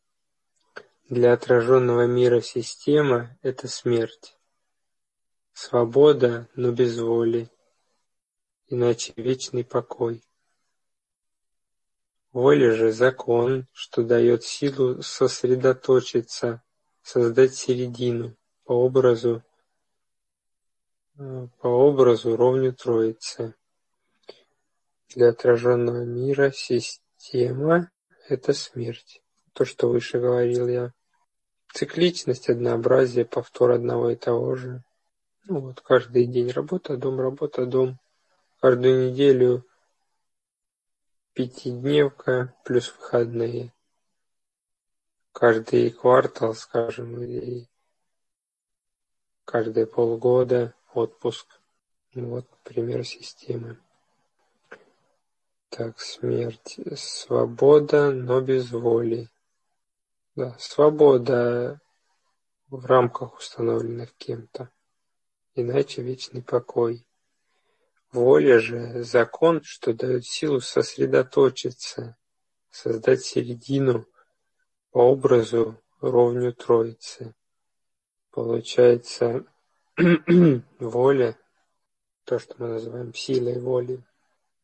Для 1.10 1.34
отраженного 1.34 2.06
мира 2.06 2.42
система— 2.42 3.38
это 3.42 3.68
смерть. 3.68 4.38
Свобода, 5.54 6.48
но 6.56 6.72
без 6.72 7.00
воли, 7.00 7.50
иначе 8.70 9.14
вечный 9.16 9.64
покой. 9.64 10.24
Воля 12.32 12.72
же— 12.72 12.92
закон, 12.94 13.68
что 13.74 14.04
дает 14.04 14.44
силу 14.44 15.02
сосредоточиться, 15.02 16.62
создать 17.02 17.56
середину 17.56 18.36
по 18.66 18.74
образу, 18.74 19.44
по 21.16 21.68
образу 21.68 22.36
ровню 22.36 22.74
Троицы. 22.74 23.56
Для 25.10 25.30
отраженного 25.30 26.06
мира 26.06 26.52
система— 26.52 27.90
это 28.30 28.54
смерть. 28.54 29.24
То, 29.54 29.66
что 29.66 29.90
выше 29.90 30.20
говорил 30.20 30.68
я. 30.68 30.94
Цикличность, 31.74 32.50
однообразие, 32.50 33.26
повтор 33.26 33.72
одного 33.72 34.12
и 34.12 34.16
того 34.16 34.56
же. 34.56 34.84
Ну 35.46 35.62
вот, 35.62 35.82
каждый 35.82 36.28
день 36.28 36.52
работа, 36.52 36.96
дом, 36.96 37.20
работа, 37.20 37.66
дом. 37.66 38.00
Каждую 38.62 39.12
неделю 39.12 39.66
пятидневка 41.32 42.54
плюс 42.66 42.94
выходные. 42.94 43.74
Каждый 45.32 45.92
квартал, 45.92 46.54
скажем, 46.56 47.22
или 47.24 47.70
каждые 49.46 49.88
полгода 49.88 50.76
отпуск. 50.94 51.62
Вот 52.14 52.50
пример 52.64 53.06
системы. 53.06 53.80
Так, 55.70 55.98
смерть. 56.02 56.80
Свобода, 56.98 58.12
но 58.12 58.42
без 58.42 58.72
воли. 58.72 59.30
Да, 60.36 60.58
свобода 60.60 61.80
в 62.68 62.86
рамках, 62.86 63.38
установленных 63.38 64.14
кем-то, 64.18 64.70
иначе 65.56 66.02
вечный 66.02 66.44
покой. 66.44 67.06
Воля 68.12 68.60
же– 68.60 69.04
закон, 69.04 69.62
что 69.64 69.94
дает 69.94 70.26
силу 70.26 70.62
сосредоточиться, 70.62 72.18
создать 72.72 73.22
середину 73.24 74.06
по 74.92 75.00
образу 75.00 75.80
ровню 76.02 76.54
Троицы. 76.54 77.36
Получается, 78.32 79.46
воля, 80.80 81.38
то, 82.24 82.40
что 82.40 82.56
мы 82.58 82.70
называем 82.70 83.14
силой 83.14 83.60
воли, 83.60 84.04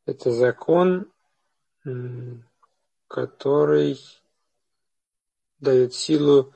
это 0.05 0.31
закон, 0.31 1.11
который 3.07 3.99
дает 5.59 5.93
силу 5.93 6.53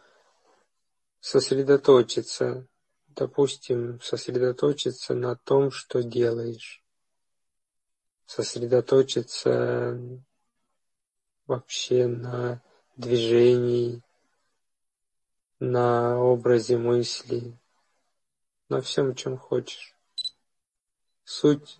сосредоточиться, 1.19 2.67
допустим, 3.07 3.99
сосредоточиться 4.01 5.13
на 5.13 5.35
том, 5.35 5.71
что 5.71 6.03
делаешь, 6.03 6.78
сосредоточиться 8.29 9.99
вообще 11.47 12.05
на 12.05 12.61
движении, 12.95 14.03
на 15.59 16.21
образе 16.21 16.77
мысли, 16.77 17.57
на 18.69 18.81
всем, 18.81 19.15
чем 19.15 19.35
хочешь. 19.35 19.95
Суть 21.23 21.79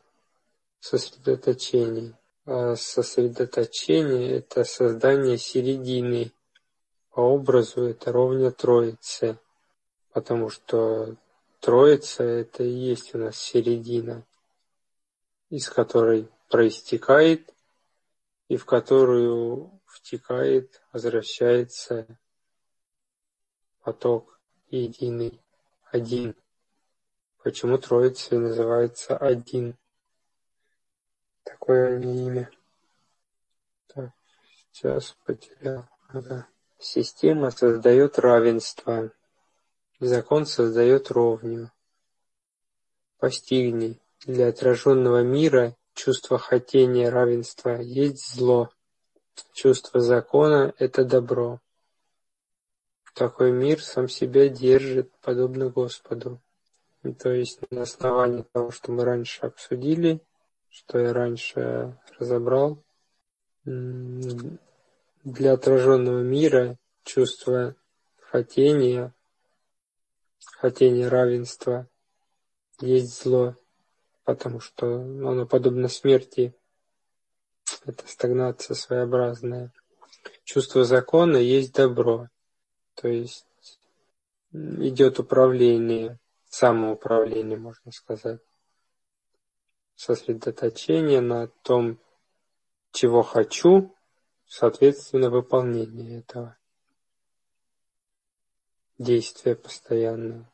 сосредоточения. 0.80 2.18
А 2.46 2.76
сосредоточение– 2.76 4.32
это 4.40 4.64
создание 4.64 5.38
середины. 5.38 6.32
По 7.12 7.20
образу 7.20 7.84
это 7.84 8.12
ровня 8.12 8.50
Троице, 8.50 9.38
потому 10.14 10.50
что 10.50 11.16
Троица– 11.60 12.24
это 12.42 12.64
и 12.64 12.72
есть 12.72 13.14
у 13.14 13.20
нас 13.20 13.38
середина, 13.38 14.26
из 15.52 15.70
которой 15.70 16.28
проистекает 16.50 17.54
и 18.48 18.58
в 18.58 18.66
которую 18.66 19.80
втекает, 19.86 20.82
возвращается 20.92 22.20
поток 23.82 24.40
единый, 24.70 25.42
один. 25.92 26.36
Почему 27.44 27.78
Троица 27.78 28.38
называется 28.38 29.16
один? 29.18 29.78
Такое 31.44 32.02
имя. 32.02 32.52
Так, 33.88 34.12
сейчас 34.72 35.16
потерял. 35.26 35.88
Ага. 36.10 36.48
Система 36.78 37.52
создает 37.52 38.20
равенство. 38.20 39.12
Закон 40.00 40.46
создает 40.46 41.12
ровню. 41.12 41.72
Постигни. 43.18 44.00
Для 44.26 44.50
отраженного 44.50 45.24
мира 45.24 45.76
чувство 46.00 46.38
хотения 46.38 47.10
равенства 47.10 47.82
есть 47.82 48.34
зло. 48.34 48.70
Чувство 49.54 50.00
закона– 50.00 50.74
это 50.78 51.04
добро. 51.04 51.60
Такой 53.14 53.52
мир 53.52 53.84
сам 53.84 54.08
себя 54.08 54.48
держит, 54.48 55.12
подобно 55.22 55.70
Господу. 55.70 56.40
И 57.04 57.12
то 57.12 57.32
есть 57.34 57.60
на 57.70 57.82
основании 57.82 58.46
того, 58.54 58.72
что 58.72 58.94
мы 58.94 59.04
раньше 59.04 59.42
обсудили, 59.42 60.22
что 60.70 61.00
я 61.00 61.12
раньше 61.12 61.98
разобрал, 62.18 62.82
для 63.66 65.54
отраженного 65.54 66.22
мира 66.22 66.78
чувство 67.04 67.76
хотения, 68.22 69.14
хотение 70.60 71.10
равенства 71.10 71.90
есть 72.80 73.22
зло, 73.22 73.56
потому 74.36 74.60
что 74.60 74.86
оно 74.86 75.48
подобно 75.48 75.88
смерти. 75.88 76.54
Это 77.84 78.08
стагнация 78.08 78.76
своеобразная. 78.76 79.74
Чувство 80.44 80.84
закона 80.84 81.38
есть 81.38 81.74
добро, 81.74 82.28
то 82.94 83.08
есть 83.08 83.48
идет 84.52 85.18
управление, 85.18 86.20
самоуправление, 86.48 87.58
можно 87.58 87.92
сказать. 87.92 88.40
Сосредоточение 89.96 91.22
на 91.22 91.48
том, 91.48 92.00
чего 92.92 93.24
хочу, 93.24 93.96
соответственно, 94.46 95.32
выполнение 95.32 96.20
этого. 96.20 96.56
Действие 99.00 99.56
постоянное. 99.56 100.48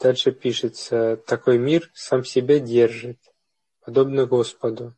Дальше 0.00 0.32
пишется, 0.32 1.18
такой 1.26 1.58
мир 1.58 1.90
сам 1.92 2.24
себя 2.24 2.58
держит, 2.58 3.18
подобно 3.84 4.24
Господу. 4.24 4.94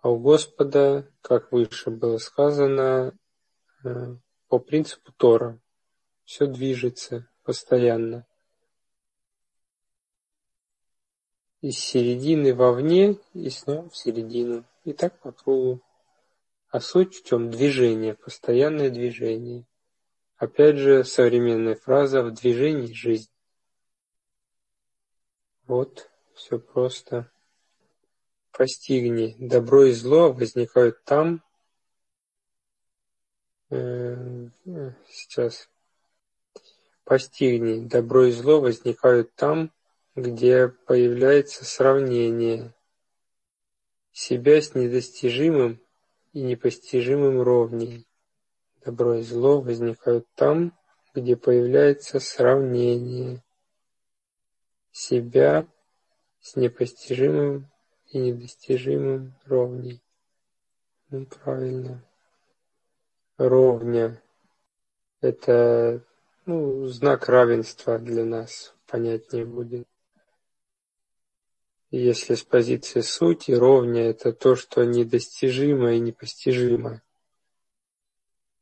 А 0.00 0.08
у 0.08 0.18
Господа, 0.18 1.06
как 1.20 1.52
выше 1.52 1.90
было 1.90 2.16
сказано, 2.16 3.12
э, 3.84 4.16
по 4.48 4.58
принципу 4.58 5.12
Тора, 5.12 5.60
все 6.24 6.46
движется 6.46 7.28
постоянно. 7.42 8.26
Из 11.60 11.78
середины 11.78 12.54
вовне 12.54 13.18
и 13.34 13.50
снова 13.50 13.90
в 13.90 13.96
середину. 13.96 14.64
И 14.84 14.94
так 14.94 15.20
по 15.20 15.32
кругу. 15.32 15.82
А 16.70 16.80
суть 16.80 17.14
в 17.14 17.24
чем? 17.26 17.50
Движение, 17.50 18.14
постоянное 18.14 18.88
движение. 18.88 19.66
Опять 20.38 20.78
же, 20.78 21.04
современная 21.04 21.74
фраза 21.74 22.22
«в 22.22 22.32
движении 22.32 22.94
жизнь». 22.94 23.28
Вот, 25.70 26.10
все 26.34 26.58
просто. 26.58 27.30
Постигни. 28.50 29.36
Добро 29.38 29.84
и 29.84 29.92
зло 29.92 30.32
возникают 30.32 31.04
там, 31.04 31.44
э, 33.70 34.48
сейчас. 35.08 35.68
Постигни. 37.04 37.86
Добро 37.86 38.24
и 38.24 38.32
зло 38.32 38.60
возникают 38.60 39.32
там, 39.36 39.70
где 40.16 40.66
появляется 40.66 41.64
сравнение 41.64 42.74
себя 44.10 44.60
с 44.60 44.74
недостижимым 44.74 45.80
и 46.32 46.42
непостижимым 46.42 47.42
ровней. 47.42 48.08
Добро 48.84 49.14
и 49.14 49.22
зло 49.22 49.60
возникают 49.60 50.26
там, 50.34 50.76
где 51.14 51.36
появляется 51.36 52.18
сравнение 52.18 53.44
себя 54.92 55.66
с 56.40 56.56
непостижимым 56.56 57.70
и 58.10 58.18
недостижимым 58.18 59.34
ровней. 59.46 60.02
Ну, 61.10 61.26
правильно. 61.26 62.04
Ровня– 63.36 64.22
это 65.20 66.04
ну, 66.46 66.86
знак 66.86 67.28
равенства 67.28 67.98
для 67.98 68.24
нас, 68.24 68.74
понятнее 68.86 69.44
будет. 69.44 69.88
Если 71.90 72.34
с 72.34 72.42
позиции 72.44 73.00
сути 73.00 73.52
ровня– 73.52 74.02
это 74.10 74.32
то, 74.32 74.54
что 74.54 74.84
недостижимо 74.84 75.94
и 75.94 76.00
непостижимо. 76.00 77.02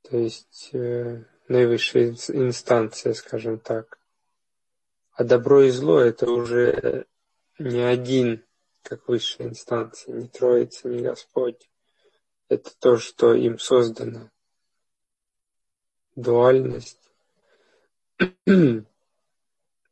То 0.02 0.16
есть 0.16 0.70
э, 0.72 1.24
наивысшая 1.48 2.16
инстанция, 2.28 3.12
скажем 3.12 3.58
так. 3.58 3.97
А 5.18 5.24
добро 5.24 5.62
и 5.62 5.70
зло– 5.70 5.98
это 6.00 6.30
уже 6.30 7.04
не 7.58 7.80
один, 7.80 8.44
как 8.84 9.08
высшая 9.08 9.48
инстанция, 9.48 10.14
не 10.14 10.28
Троица, 10.28 10.88
не 10.88 11.02
Господь. 11.02 11.68
Это 12.48 12.70
то, 12.78 12.98
что 12.98 13.34
им 13.34 13.58
создано. 13.58 14.30
Дуальность. 16.14 17.00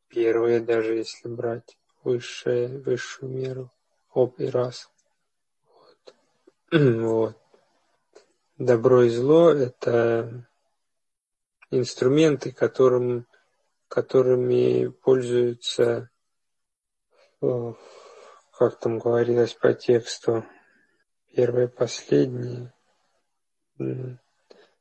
Первое, 0.07 0.61
даже 0.61 0.93
если 0.93 1.27
брать 1.27 1.77
высшее, 2.05 2.77
высшую 2.77 3.29
меру, 3.29 3.69
об 4.13 4.39
и 4.39 4.45
раз. 4.45 4.89
Вот. 5.67 6.15
вот. 7.01 7.37
Добро 8.57 9.03
и 9.03 9.09
зло– 9.09 9.49
это 9.51 10.47
инструменты, 11.69 12.53
которым 12.53 13.27
которыми 13.87 14.87
пользуются, 14.87 16.09
э, 17.41 17.73
как 18.51 18.79
там 18.79 18.99
говорилось 18.99 19.53
по 19.53 19.73
тексту, 19.73 20.45
первые, 21.35 21.67
последние. 21.67 22.73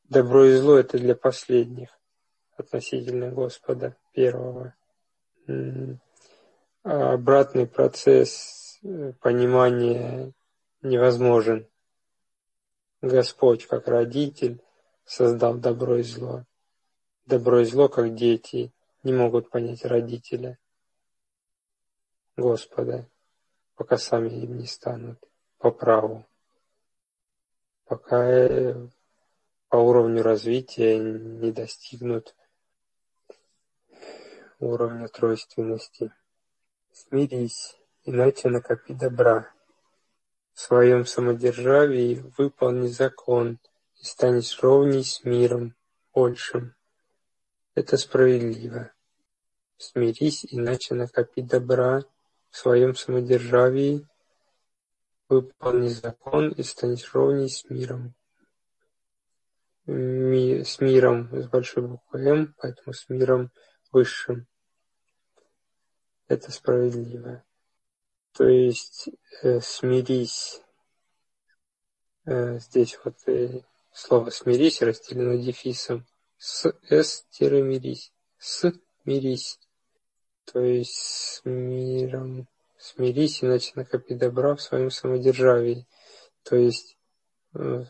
Добро 0.04 0.44
и 0.46 0.56
зло– 0.56 0.76
это 0.78 0.98
для 0.98 1.14
последних 1.14 1.90
относительно 2.56 3.30
Господа 3.30 3.96
первого. 4.12 4.74
А 5.48 7.12
обратный 7.12 7.66
процесс 7.66 8.78
э, 8.82 9.12
понимания 9.20 10.32
невозможен. 10.82 11.68
Господь, 13.02 13.66
как 13.66 13.88
родитель, 13.88 14.62
создал 15.04 15.54
добро 15.54 15.96
и 15.96 16.02
зло. 16.02 16.44
Добро 17.26 17.60
и 17.60 17.64
зло, 17.64 17.88
как 17.88 18.14
дети, 18.14 18.72
не 19.06 19.12
могут 19.12 19.50
понять 19.50 19.84
родителя 19.84 20.58
Господа, 22.36 23.08
пока 23.76 23.98
сами 23.98 24.30
им 24.30 24.58
не 24.58 24.66
станут 24.66 25.20
по 25.58 25.70
праву, 25.70 26.26
пока 27.84 28.28
э, 28.28 28.88
по 29.68 29.76
уровню 29.76 30.24
развития 30.24 30.98
не 30.98 31.52
достигнут 31.52 32.34
уровня 34.58 35.06
тройственности. 35.06 36.12
Смирись, 36.92 37.76
иначе 38.02 38.48
накопи 38.48 38.92
добра. 38.92 39.52
В 40.52 40.60
своем 40.60 41.06
самодержавии 41.06 42.24
выполни 42.36 42.88
закон 42.88 43.60
и 44.00 44.04
станешь 44.04 44.60
ровней 44.60 45.04
с 45.04 45.22
миром 45.22 45.76
большим. 46.12 46.74
Это 47.76 47.96
справедливо. 47.98 48.90
Смирись, 49.78 50.46
иначе 50.50 50.94
накопи 50.94 51.42
добра 51.42 52.02
в 52.50 52.56
своем 52.56 52.94
самодержавии, 52.94 54.06
выполни 55.28 55.88
закон 55.88 56.50
и 56.50 56.62
станешь 56.62 57.12
ровней 57.12 57.48
с 57.48 57.68
миром. 57.68 58.14
Ми, 59.86 60.64
с 60.64 60.80
миром 60.80 61.28
с 61.32 61.48
большой 61.48 61.86
буквы 61.86 62.20
М, 62.20 62.54
поэтому 62.58 62.92
с 62.92 63.08
миром 63.08 63.52
высшим. 63.92 64.46
Это 66.28 66.50
справедливо. 66.50 67.44
То 68.32 68.48
есть 68.48 69.08
э, 69.42 69.60
смирись. 69.60 70.60
Э, 72.24 72.58
здесь 72.58 72.98
вот 73.04 73.16
э, 73.28 73.62
слово 73.92 74.30
смирись 74.30 74.82
разделено 74.82 75.36
дефисом. 75.36 76.04
С 76.36 76.66
с-мирись. 76.90 78.12
С 78.38 78.72
мирись. 79.04 79.60
То 80.52 80.60
есть 80.60 80.94
с 80.94 81.42
миром 81.44 82.48
смирись, 82.78 83.42
иначе 83.42 83.72
накопи 83.74 84.14
добра 84.14 84.54
в 84.54 84.62
своем 84.62 84.90
самодержавии. 84.90 85.86
То 86.42 86.56
есть 86.56 86.96
э, 87.54 87.84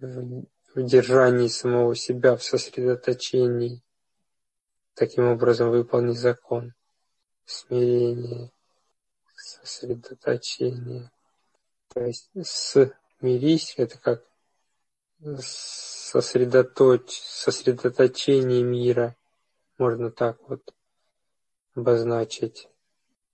в 0.00 0.82
держании 0.82 1.48
самого 1.48 1.94
себя, 1.94 2.36
в 2.36 2.42
сосредоточении. 2.42 3.82
Таким 4.94 5.28
образом 5.28 5.70
выполни 5.70 6.12
закон. 6.12 6.74
Смирение 7.44 8.50
сосредоточение. 9.44 11.10
То 11.92 12.04
есть 12.04 12.30
смирись 12.42 13.74
это 13.76 13.98
как 13.98 14.24
сосредоточь, 15.40 17.20
сосредоточение 17.20 18.62
мира, 18.62 19.16
можно 19.78 20.10
так 20.10 20.38
вот 20.48 20.62
обозначить. 21.74 22.68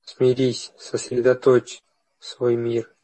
Смирись, 0.02 0.72
сосредоточь 0.78 1.82
свой 2.18 2.56
мир. 2.56 2.94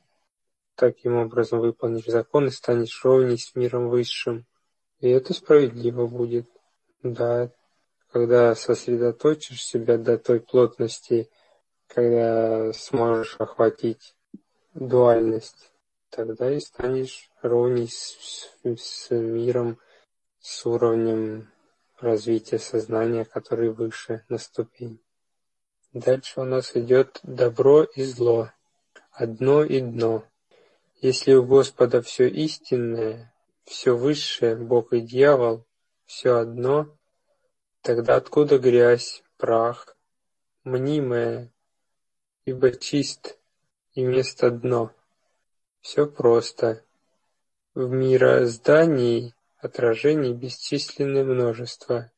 Таким 0.75 1.17
образом 1.17 1.61
выполнишь 1.61 2.07
закон 2.07 2.47
и 2.47 2.51
станешь 2.51 3.03
ровней 3.05 3.39
с 3.39 3.55
миром 3.55 3.89
высшим. 3.89 4.47
И 5.01 5.09
это 5.09 5.33
справедливо 5.35 6.07
будет. 6.07 6.49
Да, 7.03 7.51
когда 8.11 8.55
сосредоточишь 8.55 9.65
себя 9.65 9.99
до 9.99 10.19
той 10.19 10.41
плотности, 10.41 11.31
когда 11.87 12.73
сможешь 12.73 13.37
охватить 13.39 14.15
дуальность, 14.75 15.73
тогда 16.11 16.53
и 16.53 16.61
станешь 16.61 17.31
ровней 17.43 17.89
с, 17.89 18.51
с 18.65 19.11
миром, 19.11 19.79
с 20.41 20.67
уровнем 20.67 21.51
развития 22.01 22.59
сознания, 22.59 23.25
который 23.25 23.71
выше 23.71 24.25
на 24.29 24.39
ступень. 24.39 25.01
Дальше 25.97 26.43
у 26.43 26.45
нас 26.45 26.77
идет 26.77 27.21
добро 27.23 27.85
и 27.85 28.05
зло, 28.05 28.51
одно 29.13 29.65
и 29.65 29.81
дно. 29.81 30.25
Если 31.01 31.33
у 31.33 31.43
Господа 31.43 32.03
все 32.03 32.29
истинное, 32.29 33.33
все 33.65 33.97
высшее, 33.97 34.57
Бог 34.57 34.93
и 34.93 35.01
дьявол, 35.01 35.65
все 36.05 36.37
одно, 36.37 36.95
тогда 37.81 38.17
откуда 38.17 38.59
грязь, 38.59 39.23
прах, 39.39 39.97
мнимое, 40.65 41.51
ибо 42.45 42.73
чист 42.73 43.39
и 43.95 44.03
место 44.03 44.51
дно. 44.51 44.93
Все 45.81 46.07
просто. 46.07 46.85
В 47.75 47.89
мироздании 47.89 49.35
отражений 49.57 50.35
бесчисленное 50.35 51.25
множество. 51.25 52.13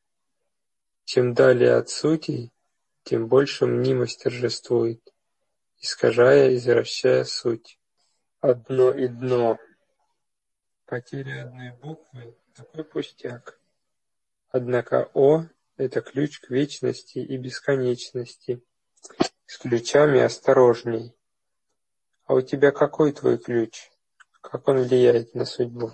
Чем 1.05 1.33
далее 1.33 1.75
от 1.75 1.89
сути, 1.89 2.51
тем 3.03 3.27
больше 3.27 3.65
мнимость 3.65 4.23
торжествует, 4.23 5.01
искажая 5.79 6.51
и 6.51 6.55
извращая 6.55 7.23
суть. 7.23 7.79
Одно 8.41 8.91
и 8.91 9.07
дно. 9.07 9.57
Потеря 10.85 11.43
одной 11.43 11.71
буквы– 11.71 12.35
такой 12.55 12.83
пустяк. 12.83 13.59
Однако 14.49 15.09
«О»– 15.13 15.45
это 15.77 16.01
ключ 16.01 16.39
к 16.39 16.49
вечности 16.49 17.19
и 17.19 17.37
бесконечности. 17.37 18.63
С 19.45 19.57
ключами 19.57 20.19
осторожней. 20.19 21.15
А 22.25 22.35
у 22.35 22.41
тебя 22.41 22.71
какой 22.71 23.11
твой 23.11 23.37
ключ? 23.37 23.91
Как 24.41 24.67
он 24.67 24.83
влияет 24.83 25.33
на 25.33 25.45
судьбу? 25.45 25.91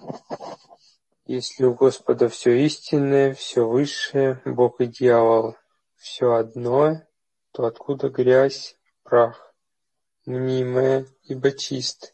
Если 1.26 1.64
у 1.66 1.74
Господа 1.74 2.30
все 2.30 2.66
истинное, 2.66 3.34
все 3.34 3.68
высшее, 3.68 4.42
Бог 4.46 4.82
и 4.82 4.86
дьявол, 4.86 5.58
все 6.06 6.36
одно, 6.36 7.02
то 7.52 7.66
откуда 7.66 8.10
грязь, 8.10 8.78
прах, 9.02 9.56
мнимое, 10.28 11.08
ибо 11.24 11.52
чист, 11.52 12.14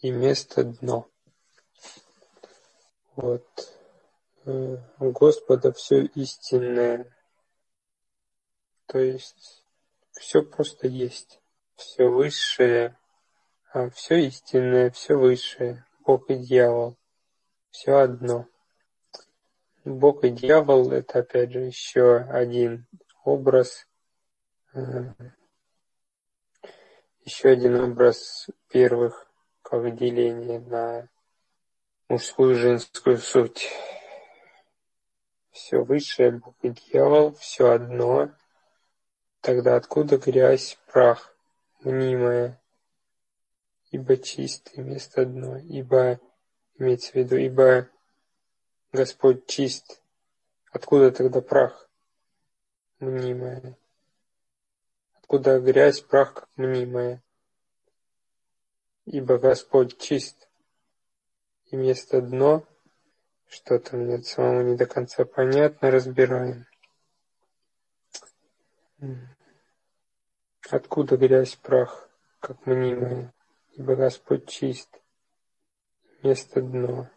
и 0.00 0.10
место 0.10 0.64
дно. 0.64 1.08
Вот. 3.14 3.46
Э, 4.46 4.78
у 4.98 5.10
Господа 5.12 5.72
все 5.72 6.06
истинное. 6.06 7.08
То 8.86 8.98
есть 8.98 9.64
все 10.10 10.42
просто 10.42 10.88
есть, 10.88 11.40
все 11.76 12.08
высшее, 12.08 12.98
а 13.72 13.90
все 13.90 14.26
истинное, 14.26 14.90
все 14.90 15.14
высшее, 15.14 15.86
Бог 16.00 16.28
и 16.30 16.34
дьявол, 16.34 16.96
все 17.70 17.98
одно. 17.98 18.48
Бог 19.84 20.24
и 20.24 20.30
дьявол– 20.30 20.90
это, 20.92 21.20
опять 21.20 21.52
же, 21.52 21.60
еще 21.60 22.16
один 22.16 22.86
образ, 23.24 23.86
э, 24.74 25.12
еще 27.24 27.48
один 27.50 27.80
образ 27.80 28.48
первых, 28.68 29.30
как 29.62 29.96
деление 29.96 30.60
на 30.60 31.08
мужскую 32.08 32.52
и 32.52 32.58
женскую 32.58 33.18
суть. 33.18 33.70
Все 35.50 35.82
высшее, 35.82 36.32
Бог 36.32 36.54
и 36.62 36.70
дьявол, 36.70 37.34
все 37.34 37.70
одно, 37.70 38.30
Тогда 39.42 39.74
откуда 39.74 40.18
грязь, 40.18 40.78
прах, 40.86 41.34
мнимая, 41.80 42.62
ибо 43.90 44.16
чистый 44.16 44.84
место 44.84 45.26
дно, 45.26 45.58
ибо, 45.58 46.20
имеется 46.78 47.10
в 47.10 47.14
виду, 47.16 47.36
ибо 47.36 47.88
Господь 48.92 49.46
чист. 49.46 50.02
Откуда 50.70 51.10
тогда 51.10 51.40
прах, 51.40 51.88
мнимая? 53.00 53.78
Откуда 55.14 55.60
грязь, 55.60 56.02
прах, 56.02 56.34
как 56.34 56.48
мнимая? 56.56 57.22
Ибо 59.06 59.38
Господь 59.38 59.98
чист, 59.98 60.46
и 61.70 61.76
место 61.76 62.20
дно, 62.20 62.66
что-то 63.48 63.96
мне 63.96 64.22
самому 64.22 64.60
не 64.62 64.76
до 64.76 64.84
конца 64.84 65.24
понятно, 65.24 65.90
разбираем. 65.90 66.66
Откуда 70.68 71.16
грязь, 71.16 71.56
прах, 71.56 72.10
как 72.40 72.66
мнимая, 72.66 73.32
ибо 73.72 73.96
Господь 73.96 74.50
чист, 74.50 75.00
место 76.22 76.60
дно. 76.60 77.10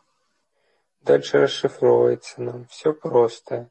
Дальше 1.06 1.40
расшифровывается 1.40 2.42
нам. 2.42 2.66
Все 2.66 2.94
просто. 2.94 3.70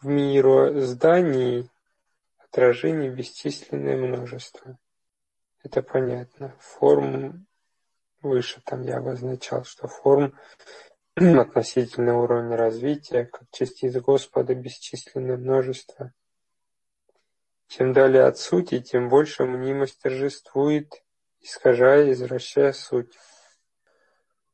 В 0.00 0.06
мироздании 0.06 1.68
отражений 2.38 3.08
бесчисленное 3.08 3.96
множество. 3.96 4.78
Это 5.64 5.82
понятно. 5.82 6.54
Форм 6.60 7.46
выше 8.22 8.60
там 8.64 8.82
я 8.82 8.98
обозначал, 8.98 9.64
что 9.64 9.88
форм 9.88 10.38
относительно 11.16 12.18
уровня 12.18 12.56
развития, 12.56 13.24
как 13.24 13.48
частиц 13.50 13.94
Господа, 13.96 14.54
бесчисленное 14.54 15.36
множество– 15.36 16.12
чем 17.68 17.92
далее 17.92 18.24
от 18.24 18.38
сути, 18.38 18.80
тем 18.80 19.08
больше 19.08 19.44
мнимость 19.44 20.00
торжествует, 20.00 21.02
искажая 21.40 22.06
и 22.06 22.12
извращая 22.12 22.72
суть. 22.72 23.12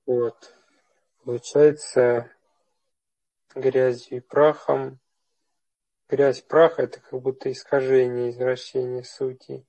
Вот. 0.07 0.55
Получается, 1.25 2.33
грязью 3.55 4.19
и 4.19 4.21
прахом. 4.21 4.99
Грязь 6.09 6.41
праха– 6.41 6.83
это 6.85 7.01
как 7.01 7.21
будто 7.21 7.51
искажение, 7.53 8.31
извращение 8.31 9.05
сути. 9.05 9.65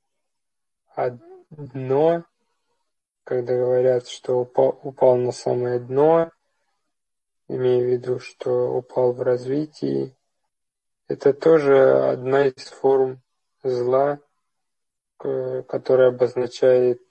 А 0.96 1.12
дно, 1.52 2.26
когда 3.24 3.56
говорят, 3.56 4.08
что 4.08 4.40
упал, 4.40 4.80
упал 4.82 5.16
на 5.18 5.32
самое 5.32 5.80
дно, 5.80 6.32
имея 7.48 7.84
в 7.84 7.88
виду, 7.88 8.20
что 8.20 8.74
упал 8.76 9.14
в 9.14 9.22
развитии, 9.22 10.18
это 11.08 11.34
тоже 11.34 12.10
одна 12.10 12.48
из 12.48 12.66
форм 12.68 13.22
зла, 13.62 14.20
которая 15.18 16.10
обозначает 16.10 17.02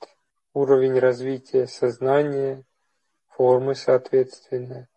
уровень 0.53 0.99
развития 0.99 1.69
сознания, 1.69 2.65
формы 3.37 3.75
соответственно, 3.75 4.89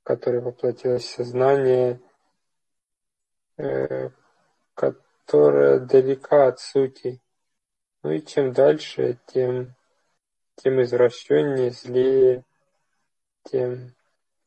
в 0.00 0.04
которой 0.04 0.40
воплотилось 0.40 1.08
сознание, 1.08 2.00
э, 3.56 4.10
которая 4.74 5.80
далека 5.80 6.48
от 6.48 6.60
сути. 6.60 7.20
Ну 8.02 8.12
и 8.12 8.22
чем 8.22 8.52
дальше, 8.52 9.18
тем, 9.26 9.74
тем 10.56 10.82
извращеннее, 10.82 11.70
злее, 11.70 12.44
тем, 13.44 13.94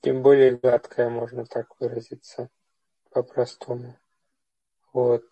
тем 0.02 0.24
более 0.24 0.58
гадкое, 0.58 1.10
можно 1.10 1.46
так 1.46 1.68
выразиться, 1.80 2.50
по-простому. 3.12 3.96
Вот. 4.92 5.26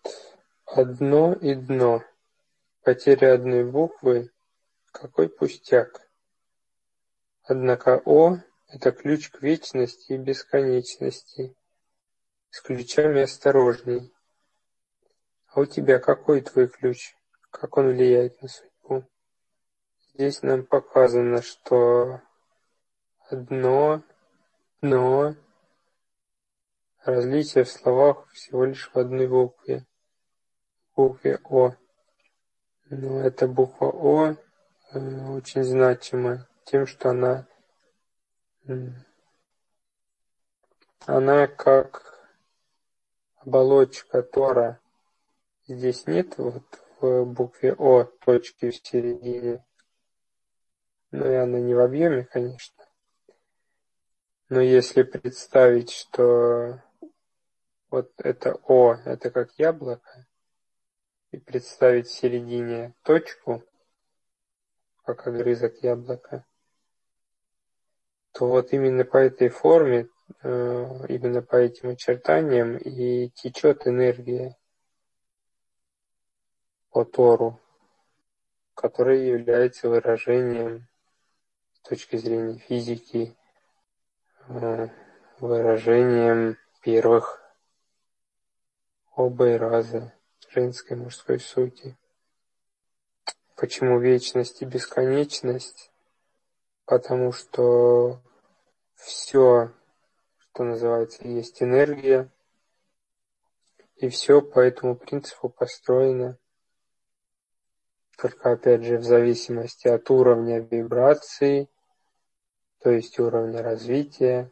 Одно 0.66 1.32
и 1.34 1.54
дно. 1.54 2.02
Потеря 2.82 3.34
одной 3.34 3.64
буквы– 3.64 4.30
какой 4.92 5.28
пустяк. 5.28 6.01
Однако 7.44 8.00
О– 8.04 8.38
это 8.68 8.92
ключ 8.92 9.30
к 9.30 9.42
вечности 9.42 10.12
и 10.12 10.16
бесконечности. 10.16 11.56
С 12.50 12.60
ключами 12.60 13.22
осторожней. 13.22 14.12
А 15.48 15.60
у 15.60 15.66
тебя 15.66 15.98
какой 15.98 16.42
твой 16.42 16.68
ключ? 16.68 17.16
Как 17.50 17.76
он 17.76 17.88
влияет 17.88 18.40
на 18.42 18.48
судьбу? 18.48 19.04
Здесь 20.14 20.42
нам 20.42 20.64
показано, 20.64 21.42
что 21.42 22.20
одно, 23.28 24.02
но 24.80 25.34
различие 27.04 27.64
в 27.64 27.70
словах 27.70 28.28
всего 28.30 28.66
лишь 28.66 28.88
в 28.92 28.96
одной 28.96 29.26
букве, 29.26 29.84
букве 30.94 31.40
О. 31.44 31.74
Но 32.88 33.20
эта 33.20 33.48
буква 33.48 33.90
О 33.90 34.36
э, 34.92 35.28
очень 35.30 35.64
значима 35.64 36.46
тем, 36.64 36.86
что 36.86 37.10
она 37.10 37.46
она 41.06 41.46
как 41.48 42.30
оболочка 43.36 44.22
Тора. 44.22 44.80
Здесь 45.66 46.06
нет 46.06 46.38
вот 46.38 46.64
в 47.00 47.24
букве 47.24 47.74
О 47.74 48.04
точки 48.04 48.70
в 48.70 48.76
середине. 48.76 49.64
Ну 51.10 51.30
и 51.30 51.34
она 51.34 51.58
не 51.58 51.74
в 51.74 51.80
объеме, 51.80 52.24
конечно. 52.24 52.84
Но 54.48 54.60
если 54.60 55.02
представить, 55.02 55.90
что 55.90 56.80
вот 57.90 58.12
это 58.18 58.54
О, 58.66 58.94
это 59.04 59.30
как 59.30 59.52
яблоко, 59.58 60.26
и 61.32 61.38
представить 61.38 62.06
в 62.06 62.12
середине 62.12 62.94
точку, 63.02 63.64
как 65.04 65.26
огрызок 65.26 65.82
яблока, 65.82 66.44
то 68.42 68.48
вот 68.48 68.72
именно 68.72 69.04
по 69.04 69.18
этой 69.18 69.50
форме, 69.50 70.08
э, 70.42 71.06
именно 71.08 71.42
по 71.42 71.54
этим 71.54 71.90
очертаниям 71.90 72.76
и 72.76 73.28
течет 73.28 73.86
энергия 73.86 74.58
по 76.90 77.04
Тору, 77.04 77.60
которая 78.74 79.18
является 79.18 79.88
выражением 79.88 80.88
с 81.74 81.88
точки 81.88 82.16
зрения 82.16 82.58
физики, 82.58 83.36
э, 84.48 84.88
выражением 85.38 86.58
первых 86.82 87.40
оба 89.14 89.50
и 89.50 89.56
раза 89.56 90.12
женской 90.50 90.96
и 90.96 91.00
мужской 91.00 91.38
сути. 91.38 91.96
Почему 93.54 94.00
вечность 94.00 94.62
и 94.62 94.64
бесконечность? 94.64 95.92
Потому 96.86 97.30
что 97.30 98.20
все, 99.02 99.72
что 100.38 100.64
называется, 100.64 101.26
есть 101.26 101.62
энергия, 101.62 102.30
и 103.96 104.08
все 104.08 104.40
по 104.40 104.60
этому 104.60 104.96
принципу 104.96 105.48
построено. 105.48 106.38
Только 108.16 108.52
опять 108.52 108.84
же 108.84 108.98
в 108.98 109.04
зависимости 109.04 109.88
от 109.88 110.08
уровня 110.10 110.60
вибрации, 110.60 111.68
то 112.78 112.90
есть 112.90 113.18
уровня 113.18 113.62
развития, 113.62 114.50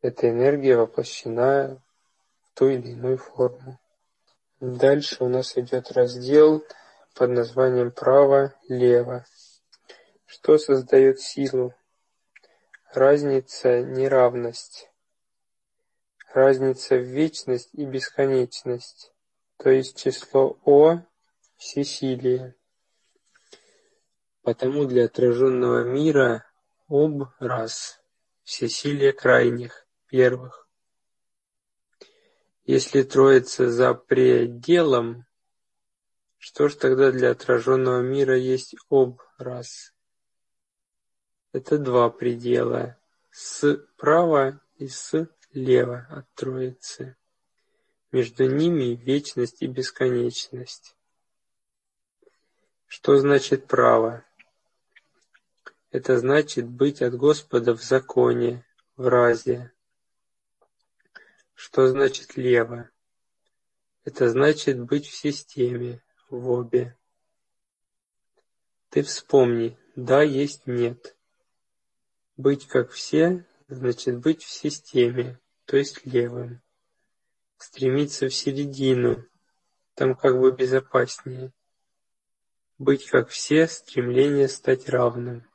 эта 0.00 0.30
энергия 0.30 0.76
воплощена 0.76 1.82
в 2.42 2.58
ту 2.58 2.68
или 2.68 2.92
иную 2.92 3.18
форму. 3.18 3.78
Дальше 4.60 5.22
у 5.22 5.28
нас 5.28 5.56
идет 5.58 5.92
раздел 5.92 6.64
под 7.14 7.30
названием 7.30 7.90
«Право-лево». 7.90 9.26
Что 10.26 10.58
создает 10.58 11.20
силу? 11.20 11.74
Разница– 12.94 13.82
неравность. 13.82 14.88
Разница 16.32 16.94
в 16.94 17.02
вечность 17.02 17.70
и 17.72 17.84
бесконечность, 17.84 19.12
то 19.56 19.68
есть 19.68 20.00
число 20.00 20.60
О– 20.64 21.00
всесилие. 21.56 22.54
Потому 24.42 24.84
для 24.84 25.06
отраженного 25.06 25.82
мира 25.82 26.48
образ 26.86 28.00
всесилие 28.44 29.12
крайних, 29.12 29.88
первых. 30.06 30.68
Если 32.64 33.02
Троица 33.02 33.72
за 33.72 33.94
пределом, 33.94 35.26
что 36.38 36.68
ж 36.68 36.76
тогда 36.76 37.10
для 37.10 37.32
отраженного 37.32 38.02
мира 38.02 38.38
есть 38.38 38.76
образ? 38.88 39.93
Это 41.54 41.78
два 41.78 42.10
предела, 42.10 42.98
справа 43.30 44.60
и 44.78 44.88
слева 44.88 46.04
от 46.10 46.26
Троицы. 46.34 47.16
Между 48.10 48.52
ними 48.52 48.96
вечность 48.96 49.62
и 49.62 49.68
бесконечность. 49.68 50.96
Что 52.88 53.18
значит 53.18 53.68
право? 53.68 54.24
Это 55.92 56.18
значит 56.18 56.66
быть 56.66 57.00
от 57.02 57.14
Господа 57.14 57.76
в 57.76 57.82
законе, 57.84 58.66
в 58.96 59.06
разе, 59.06 59.72
что 61.54 61.86
значит 61.86 62.36
лево? 62.36 62.90
Это 64.02 64.28
значит 64.28 64.80
быть 64.80 65.06
в 65.06 65.14
системе, 65.14 66.02
в 66.28 66.50
обе. 66.50 66.98
Ты 68.88 69.04
вспомни, 69.04 69.78
да 69.94 70.20
есть 70.22 70.66
нет. 70.66 71.13
Быть 72.36 72.66
как 72.66 72.90
все, 72.90 73.44
значит 73.68 74.18
быть 74.18 74.42
в 74.42 74.50
системе, 74.50 75.40
то 75.64 75.76
есть 75.76 76.04
левым. 76.04 76.60
Стремиться 77.58 78.28
в 78.28 78.34
середину, 78.34 79.24
там 79.94 80.14
как 80.14 80.38
бы 80.38 80.52
безопаснее. 80.52 81.52
Быть 82.78 83.06
как 83.06 83.28
все, 83.28 83.68
стремление 83.68 84.48
стать 84.48 84.88
равным. 84.88 85.48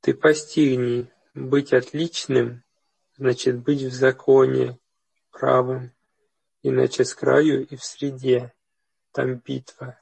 Ты 0.00 0.14
постигни, 0.14 1.10
быть 1.34 1.72
отличным 1.72 2.64
значит 3.16 3.60
быть 3.60 3.82
в 3.82 3.92
законе, 3.92 4.78
правым, 5.30 5.92
иначе 6.62 7.04
с 7.04 7.14
краю 7.14 7.66
и 7.66 7.76
в 7.76 7.84
среде, 7.84 8.52
там 9.12 9.36
битва. 9.36 9.98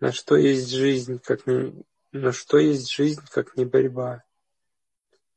На 0.00 0.12
что 0.12 0.36
есть 0.36 0.70
жизнь, 0.70 1.18
как 1.18 1.46
не... 1.46 1.84
На 2.20 2.32
что 2.32 2.58
есть 2.58 2.90
жизнь, 2.90 3.22
как 3.30 3.56
не 3.56 3.64
борьба? 3.64 4.24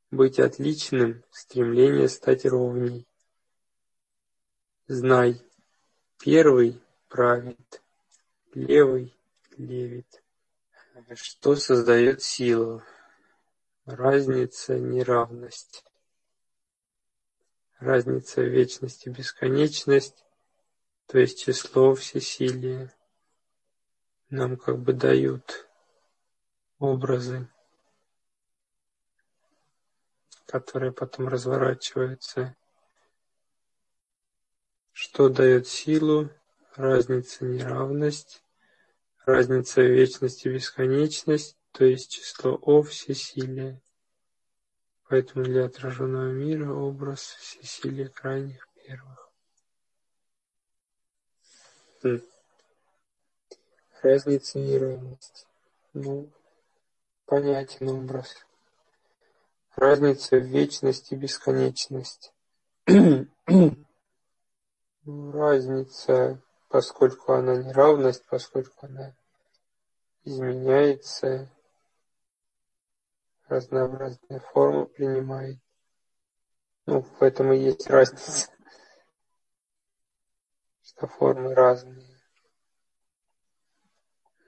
Быть 0.09 0.39
отличным, 0.39 1.23
стремление 1.29 2.09
стать 2.09 2.43
ровней. 2.43 3.07
Знай, 4.87 5.39
первый 6.17 6.81
правит, 7.07 7.83
левый 8.55 9.15
левит. 9.57 10.23
Что 11.13 11.55
создает 11.55 12.23
силу? 12.23 12.81
Разница 13.85 14.79
неравность. 14.79 15.85
Разница 17.77 18.41
вечность 18.41 19.05
и 19.05 19.11
бесконечность, 19.11 20.25
то 21.05 21.19
есть 21.19 21.43
число 21.43 21.93
всесилия, 21.93 22.91
нам 24.31 24.57
как 24.57 24.79
бы 24.79 24.93
дают 24.93 25.67
образы, 26.81 27.47
которые 30.47 30.91
потом 30.91 31.27
разворачиваются. 31.27 32.55
Что 34.91 35.29
дает 35.29 35.67
силу? 35.67 36.29
Разница 36.75 37.45
неравность, 37.45 38.43
разница 39.25 39.81
вечность 39.81 40.45
и 40.45 40.49
бесконечность, 40.49 41.57
то 41.71 41.85
есть 41.85 42.11
число 42.11 42.57
О 42.61 42.81
всесилие. 42.81 43.81
Поэтому 45.07 45.43
для 45.43 45.65
отраженного 45.65 46.31
мира 46.31 46.71
образ 46.71 47.21
всесилия 47.21 48.07
крайних 48.07 48.67
первых. 48.85 49.29
Хм. 52.03 52.21
Разница 54.01 54.59
неравности. 54.59 55.45
Ну, 55.93 56.31
понятен 57.31 57.87
образ. 57.87 58.45
Разница 59.77 60.35
в 60.35 60.43
вечность 60.43 61.13
и 61.13 61.15
бесконечность. 61.15 62.33
разница, 65.05 66.41
поскольку 66.67 67.31
она 67.31 67.55
неравность, 67.55 68.25
поскольку 68.27 68.85
она 68.85 69.15
изменяется, 70.25 71.49
разнообразные 73.47 74.41
формы 74.51 74.87
принимает. 74.87 75.57
Ну, 76.85 77.01
в 77.01 77.23
этом 77.23 77.53
и 77.53 77.59
есть 77.59 77.87
разница, 77.87 78.51
что 80.83 81.07
формы 81.07 81.55
разные. 81.55 82.10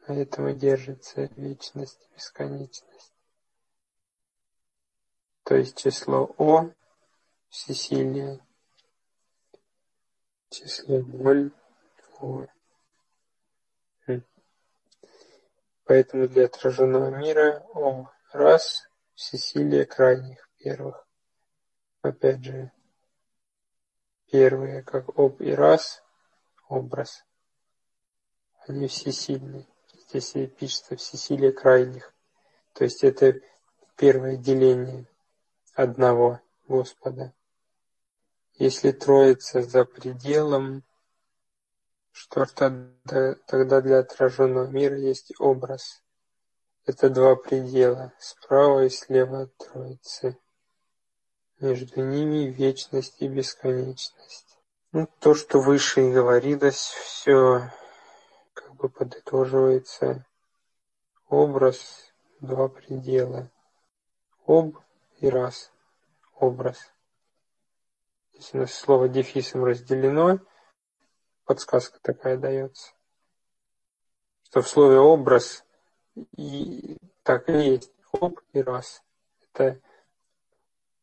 На 0.07 0.13
этом 0.13 0.49
и 0.49 0.53
держится 0.53 1.29
вечность, 1.37 2.09
бесконечность. 2.13 3.13
То 5.43 5.55
есть 5.55 5.77
число 5.77 6.33
О, 6.37 6.71
всесилие, 7.49 8.39
число 10.49 10.99
0, 10.99 11.51
О. 12.19 12.45
Поэтому 15.85 16.27
для 16.27 16.45
отраженного 16.45 17.09
мира 17.09 17.65
О 17.73 18.09
раз, 18.31 18.89
всесилие 19.15 19.85
крайних 19.85 20.49
первых. 20.57 21.07
Опять 22.01 22.43
же, 22.43 22.71
первые, 24.31 24.81
как 24.83 25.17
об 25.17 25.41
и 25.41 25.51
раз, 25.51 26.03
образ. 26.67 27.23
Они 28.67 28.87
всесильны. 28.87 29.67
Здесь 30.13 30.51
пишется 30.59 30.95
всесилие 30.95 31.51
крайних. 31.51 32.13
То 32.73 32.83
есть 32.83 33.03
это 33.03 33.39
первое 33.97 34.37
деление 34.37 35.07
одного 35.73 36.39
Господа. 36.67 37.33
Если 38.53 38.91
Троица 38.91 39.63
за 39.63 39.85
пределом, 39.85 40.83
что 42.11 42.45
тогда, 42.45 43.33
тогда 43.47 43.81
для 43.81 43.99
отраженного 43.99 44.67
мира 44.67 44.99
есть 44.99 45.33
образ. 45.39 46.03
Это 46.85 47.09
два 47.09 47.35
предела, 47.35 48.13
справа 48.19 48.85
и 48.85 48.89
слева 48.89 49.43
от 49.43 49.57
Троицы. 49.57 50.37
Между 51.59 52.05
ними 52.05 52.51
вечность 52.51 53.19
и 53.19 53.27
бесконечность. 53.27 54.59
Ну, 54.91 55.09
то, 55.19 55.33
что 55.33 55.59
выше 55.59 56.07
и 56.07 56.13
говорилось, 56.13 56.75
все 56.75 57.71
как 58.73 58.81
бы 58.81 58.89
подытоживается. 58.89 60.25
Образ, 61.27 62.13
два 62.41 62.67
предела. 62.67 63.51
Об 64.45 64.77
и 65.19 65.29
раз. 65.29 65.71
Образ. 66.35 66.91
Здесь 68.33 68.53
у 68.53 68.57
нас 68.57 68.73
слово 68.73 69.07
дефисом 69.07 69.63
разделено, 69.63 70.39
подсказка 71.45 71.99
такая 72.01 72.35
дается, 72.35 72.93
что 74.43 74.61
в 74.61 74.67
слове 74.67 74.97
образ 74.97 75.63
и 76.35 76.97
так 77.21 77.47
и 77.49 77.53
есть 77.53 77.93
об 78.11 78.39
и 78.53 78.61
раз. 78.61 79.03
Это 79.53 79.79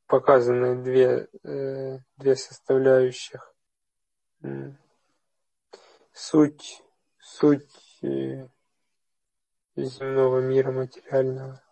показаны 0.07 0.83
две, 0.83 1.29
э, 1.45 1.99
две 2.17 2.35
составляющих. 2.35 3.55
Суть, 6.13 6.83
суть 7.39 7.99
э, 8.03 8.49
земного 9.77 10.41
мира 10.41 10.73
материального, 10.73 11.63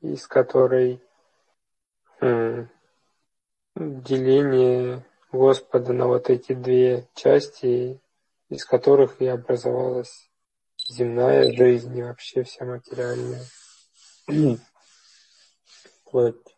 из 0.00 0.26
которой 0.26 1.02
деление 3.76 5.04
Господа 5.32 5.92
на 5.92 6.06
вот 6.06 6.30
эти 6.30 6.54
две 6.54 7.08
части, 7.14 8.00
из 8.48 8.64
которых 8.64 9.20
и 9.20 9.26
образовалась 9.26 10.30
земная 10.88 11.52
жизнь 11.52 11.96
и 11.96 12.02
вообще 12.02 12.42
вся 12.42 12.64
материальная, 12.64 13.44
вплоть 16.00 16.56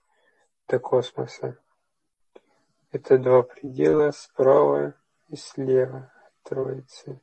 до 0.69 0.79
космоса. 0.79 1.59
Это 2.93 3.19
два 3.19 3.43
предела 3.43 4.13
справа 4.13 4.95
и 5.29 5.37
слева 5.37 6.13
от 6.25 6.33
Троицы. 6.49 7.21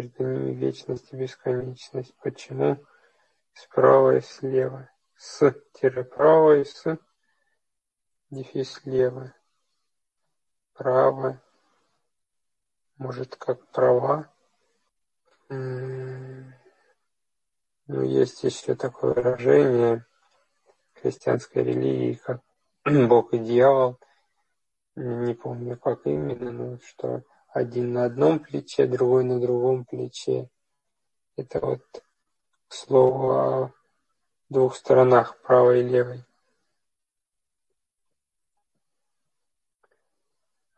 Между 0.00 0.24
ними 0.24 0.54
вечность 0.54 1.12
и 1.12 1.16
бесконечность. 1.16 2.14
Почему 2.22 2.82
справа 3.52 4.16
и 4.16 4.22
слева? 4.22 4.88
С-право 5.14 6.56
и 6.56 6.64
с 6.64 6.98
дефис 8.30 8.72
слева. 8.72 9.34
Право. 10.72 11.42
Может, 12.96 13.36
как 13.36 13.66
права. 13.72 14.32
Ну, 15.50 16.46
есть 17.86 18.42
еще 18.42 18.74
такое 18.76 19.12
выражение 19.12 20.06
христианской 20.94 21.62
религии, 21.62 22.14
как 22.14 22.40
Бог 22.86 23.34
и 23.34 23.38
дьявол. 23.38 24.00
Не 24.96 25.34
помню, 25.34 25.76
как 25.76 26.06
именно, 26.06 26.50
но 26.50 26.78
что 26.78 27.22
один 27.52 27.92
на 27.92 28.04
одном 28.04 28.38
плече, 28.40 28.86
другой 28.86 29.24
на 29.24 29.40
другом 29.40 29.84
плече. 29.84 30.48
Это 31.36 31.60
вот 31.60 31.82
слово 32.68 33.64
о 33.64 33.72
двух 34.48 34.76
сторонах, 34.76 35.40
правой 35.42 35.80
и 35.80 35.88
левой. 35.88 36.24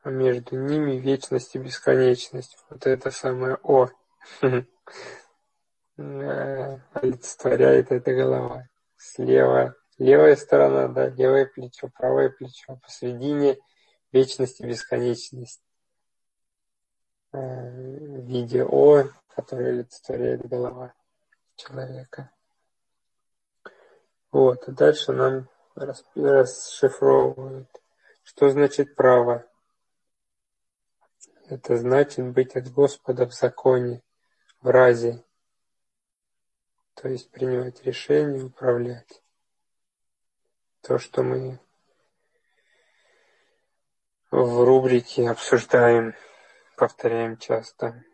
а 0.02 0.10
между 0.10 0.56
ними 0.56 0.96
вечность 0.96 1.54
и 1.54 1.58
бесконечность. 1.58 2.58
Вот 2.68 2.86
это 2.86 3.10
самое 3.12 3.56
О 3.62 3.88
олицетворяет 5.96 7.92
эта 7.92 8.12
голова. 8.12 8.68
Слева 8.96 9.76
левая 9.98 10.36
сторона, 10.36 10.88
да, 10.88 11.08
левое 11.08 11.46
плечо, 11.46 11.88
правое 11.94 12.30
плечо, 12.30 12.76
посередине 12.82 13.58
вечность 14.12 14.60
и 14.60 14.66
бесконечность. 14.66 15.62
Э, 17.32 17.70
в 17.70 18.26
виде 18.26 18.62
О, 18.62 19.04
которое 19.34 19.70
олицетворяет 19.70 20.46
голова 20.46 20.92
человека. 21.56 22.30
Вот, 24.30 24.68
а 24.68 24.72
дальше 24.72 25.12
нам 25.12 25.48
расшифровывают, 25.74 27.68
что 28.22 28.50
значит 28.50 28.94
право. 28.94 29.46
Это 31.48 31.78
значит 31.78 32.26
быть 32.32 32.54
от 32.54 32.70
Господа 32.70 33.26
в 33.26 33.32
законе, 33.32 34.02
в 34.60 34.68
разе, 34.68 35.24
то 36.94 37.08
есть 37.08 37.30
принимать 37.30 37.82
решения, 37.82 38.44
управлять. 38.44 39.22
То, 40.82 40.98
что 40.98 41.22
мы 41.22 41.58
в 44.30 44.64
рубрике 44.64 45.30
обсуждаем, 45.30 46.14
повторяем 46.82 47.36
часто. 47.36 48.04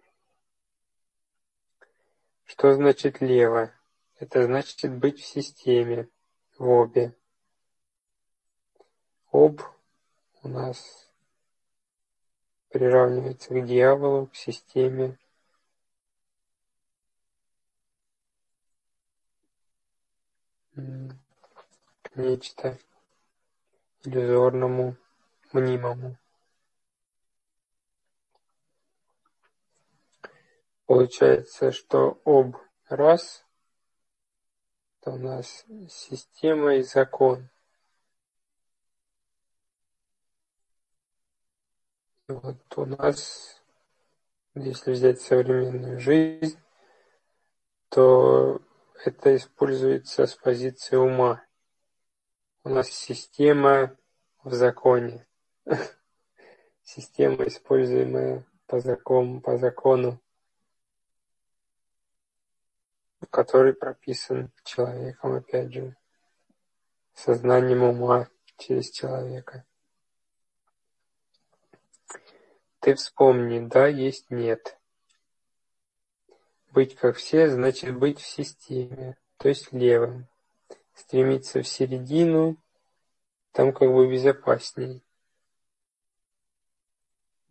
Что 2.45 2.75
значит 2.75 3.23
лево? 3.23 3.73
Это 4.19 4.45
значит 4.45 4.93
быть 4.93 5.21
в 5.21 5.25
системе, 5.25 6.11
в 6.59 6.69
обе. 6.69 7.17
Об 9.33 9.63
у 10.43 10.49
нас 10.49 11.11
приравнивается 12.69 13.55
к 13.55 13.65
дьяволу, 13.65 14.27
к 14.27 14.37
системе. 14.37 15.19
к 20.75 22.17
нечто 22.17 22.79
иллюзорному, 24.05 24.95
мнимому. 25.55 26.19
Получается, 30.89 31.71
что 31.71 32.19
об 32.25 32.57
раз, 32.89 33.45
то 35.01 35.11
у 35.11 35.19
нас 35.19 35.67
система 35.91 36.77
и 36.77 36.83
закон. 36.83 37.51
Вот 42.27 42.57
у 42.77 42.87
нас, 42.87 43.63
если 44.55 44.93
взять 44.93 45.21
современную 45.21 46.01
жизнь, 46.01 46.59
то 47.91 48.63
это 49.05 49.37
используется 49.37 50.25
с 50.25 50.35
позиции 50.37 50.97
ума. 50.97 51.45
У 52.65 52.71
нас 52.71 52.89
система 52.89 53.95
в 54.43 54.55
законе. 54.55 55.27
Система, 56.83 57.47
используемая 57.47 58.47
по 58.67 58.81
закону, 58.81 59.43
по 59.43 59.59
закону, 59.59 60.19
который 63.31 63.75
прописан 63.75 64.51
человеком, 64.65 65.35
опять 65.35 65.73
же, 65.73 65.97
сознанием 67.15 67.83
ума 67.83 68.29
через 68.57 68.91
человека. 68.91 69.65
ты 72.89 72.95
вспомни, 72.95 73.61
да, 73.69 73.87
есть 73.87 74.31
нет. 74.31 74.79
Быть 76.71 76.97
как 76.97 77.17
все, 77.17 77.51
значит 77.51 77.95
быть 77.95 78.19
в 78.19 78.27
системе, 78.27 79.19
то 79.37 79.51
есть 79.51 79.73
левым. 79.73 80.27
Стремиться 80.95 81.63
в 81.63 81.69
середину, 81.69 82.57
там 83.53 83.75
как 83.75 83.93
бы 83.93 84.11
безопасней. 84.11 85.05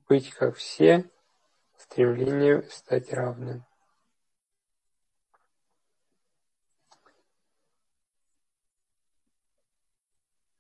Быть 0.10 0.32
как 0.32 0.56
все, 0.56 1.08
стремление 1.78 2.64
стать 2.72 3.14
равным. 3.14 3.64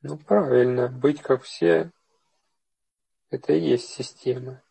Ну, 0.02 0.18
правильно, 0.18 0.88
быть 0.88 1.22
как 1.22 1.44
все– 1.44 1.92
это 3.30 3.54
и 3.54 3.60
есть 3.60 3.90
система. 3.90 4.64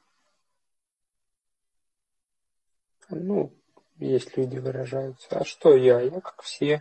Ну, 3.10 3.52
есть 3.96 4.36
люди 4.36 4.58
выражаются, 4.58 5.38
а 5.38 5.44
что 5.44 5.76
я? 5.76 6.00
Я 6.00 6.20
как 6.20 6.42
все. 6.42 6.80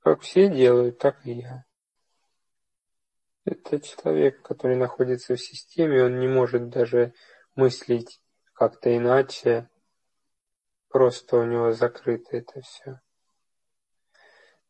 Как 0.00 0.22
все 0.22 0.48
делают, 0.48 0.98
так 0.98 1.24
и 1.24 1.32
я. 1.32 1.64
Это 3.44 3.80
человек, 3.80 4.42
который 4.42 4.76
находится 4.76 5.36
в 5.36 5.40
системе, 5.40 6.04
он 6.04 6.18
не 6.18 6.26
может 6.26 6.68
даже 6.68 7.14
мыслить 7.54 8.20
как-то 8.52 8.94
иначе. 8.96 9.68
Просто 10.88 11.36
у 11.36 11.44
него 11.44 11.72
закрыто 11.72 12.36
это 12.36 12.60
все. 12.60 13.00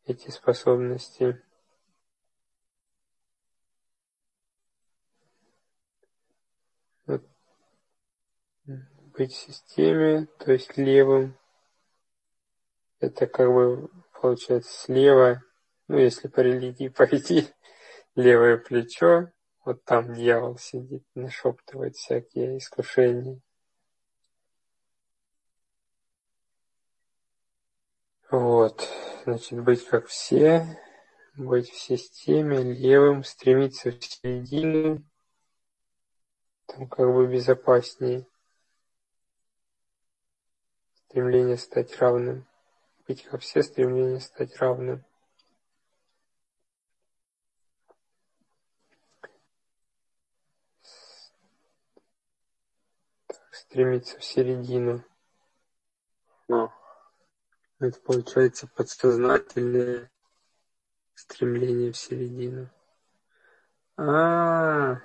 Эти 0.05 0.31
способности. 0.31 1.43
Быть 9.13 9.33
в 9.33 9.37
системе, 9.37 10.27
то 10.39 10.53
есть 10.53 10.77
левым. 10.77 11.37
Это 13.01 13.27
как 13.27 13.49
бы 13.49 13.91
получается 14.21 14.73
слева, 14.73 15.43
ну 15.89 15.99
если 15.99 16.29
по 16.29 16.41
религии 16.41 16.89
пойти, 16.97 17.49
левое 18.15 18.59
плечо, 18.59 19.31
вот 19.65 19.85
там 19.85 20.15
дьявол 20.15 20.59
сидит, 20.59 21.05
нашептывает 21.15 21.97
всякие 21.97 22.59
искушения. 22.59 23.41
Вот, 28.31 28.89
значит, 29.25 29.63
быть 29.63 29.87
как 29.87 30.07
все, 30.07 30.67
быть 31.35 31.71
в 31.71 31.79
системе, 31.79 32.63
левым, 32.63 33.25
стремиться 33.25 33.91
в 33.91 34.03
середину, 34.03 35.05
там 36.67 36.89
как 36.89 37.13
бы 37.13 37.27
безопаснее 37.27 38.27
стремление 41.13 41.59
стать 41.59 41.95
равным, 41.99 42.47
быть 43.07 43.23
как 43.25 43.43
все, 43.43 43.63
стремление 43.63 44.19
стать 44.19 44.57
равным. 44.57 45.05
Так, 53.27 53.39
стремиться 53.53 54.19
в 54.19 54.25
середину. 54.25 55.05
Но 56.49 56.73
это 57.79 58.01
получается 58.01 58.67
подсознательное 58.75 60.11
стремление 61.13 61.93
в 61.93 61.99
середину. 61.99 62.71
А, 63.99 64.95
-а, 64.95 65.01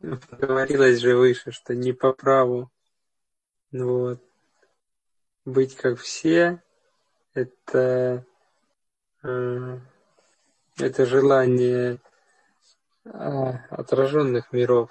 -а 0.00 0.36
говорилось 0.38 1.00
же 1.00 1.14
выше, 1.14 1.50
что 1.50 1.74
не 1.74 1.92
по 1.92 2.14
праву. 2.14 2.70
Вот 3.72 4.27
быть 5.48 5.76
как 5.76 5.98
все, 5.98 6.62
это, 7.34 8.24
э, 9.22 9.78
это 10.78 11.06
желание 11.06 12.00
а, 13.04 13.64
отраженных 13.70 14.52
миров. 14.52 14.90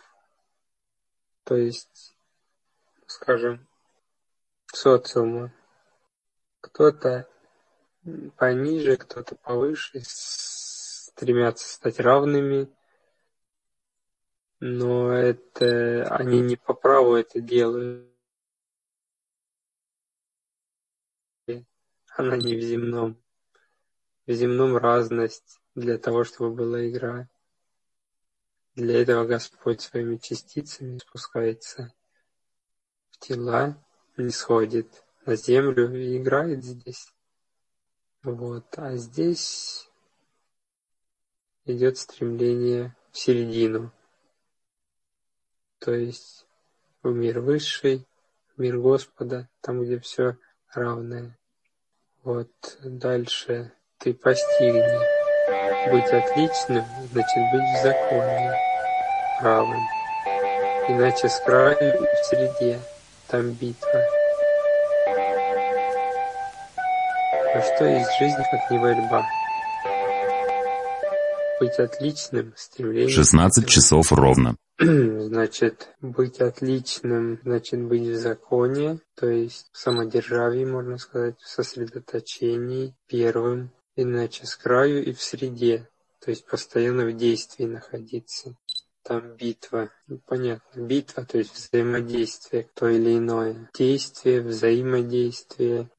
То 1.43 1.55
есть, 1.55 2.16
скажем, 3.05 3.68
социума. 4.74 5.53
Кто-то 6.62 7.28
пониже, 8.36 8.97
кто-то 8.97 9.36
повыше, 9.36 10.01
стремятся 10.03 11.74
стать 11.74 11.99
равными, 11.99 12.70
но 14.60 15.12
это 15.14 16.08
они 16.10 16.41
не 16.41 16.55
по 16.55 16.74
праву 16.74 17.16
это 17.16 17.39
делают. 17.39 18.16
Она 22.18 22.36
не 22.36 22.55
в 22.55 22.61
земном. 22.61 23.15
В 24.26 24.34
земном 24.34 24.76
разность 24.76 25.61
для 25.76 25.99
того, 25.99 26.24
чтобы 26.24 26.55
была 26.55 26.89
игра. 26.89 27.30
Для 28.76 29.01
этого 29.01 29.26
Господь 29.26 29.82
своими 29.82 30.18
частицами 30.18 30.97
спускается 30.97 31.93
в 33.11 33.20
тела, 33.20 33.78
не 34.18 34.32
сходит 34.32 35.03
на 35.26 35.36
землю 35.36 35.95
и 35.95 36.18
играет 36.18 36.63
здесь. 36.63 37.13
Вот. 38.24 38.65
А 38.78 38.95
здесь 38.97 39.88
идет 41.65 41.99
стремление 41.99 42.95
в 43.11 43.18
середину. 43.18 43.91
То 45.78 45.93
есть 45.93 46.47
в 47.03 47.11
мир 47.11 47.41
высший, 47.41 48.07
в 48.55 48.59
мир 48.59 48.80
Господа, 48.80 49.47
там, 49.61 49.84
где 49.84 49.99
все 49.99 50.38
равное. 50.74 51.38
Вот 52.28 52.49
дальше 52.84 53.71
ты 53.99 54.13
постигни. 54.13 54.84
Быть 55.89 56.11
отличным, 56.11 56.84
значит 57.13 57.51
быть 57.53 57.61
в 57.61 57.82
законе, 57.82 58.53
правым. 59.39 59.80
Иначе 60.89 61.30
с 61.30 61.39
краю 61.39 61.78
и 61.80 62.05
в 62.05 62.25
среде, 62.25 62.80
там 63.30 63.51
битва. 63.51 64.03
А 67.55 67.61
что 67.61 67.86
есть 67.86 68.11
жизнь, 68.19 68.36
как 68.36 68.71
не 68.71 68.78
борьба? 68.78 69.25
Быть 71.61 71.80
отличным, 71.80 72.53
стремление... 72.57 73.07
16 73.07 73.69
часов 73.69 74.11
ровно. 74.11 74.57
Значит, 74.80 75.95
быть 76.01 76.39
отличным, 76.39 77.39
значит 77.43 77.82
быть 77.82 78.03
в 78.03 78.15
законе, 78.15 78.99
то 79.15 79.28
есть 79.28 79.69
в 79.71 79.78
самодержавии, 79.80 80.65
можно 80.65 80.99
сказать, 80.99 81.39
в 81.39 81.47
сосредоточении, 81.47 82.95
первым, 83.07 83.71
иначе 83.95 84.45
с 84.45 84.55
краю 84.55 85.03
и 85.03 85.13
в 85.13 85.21
среде, 85.23 85.89
то 86.23 86.30
есть 86.30 86.45
постоянно 86.45 87.07
в 87.07 87.17
действии 87.17 87.65
находиться. 87.65 88.55
Там 89.01 89.36
битва, 89.36 89.89
ну, 90.05 90.19
понятно, 90.23 90.80
битва, 90.80 91.25
то 91.25 91.39
есть 91.39 91.55
взаимодействие, 91.55 92.69
то 92.75 92.88
или 92.88 93.17
иное. 93.17 93.71
Действие, 93.73 94.41
взаимодействие, 94.41 95.89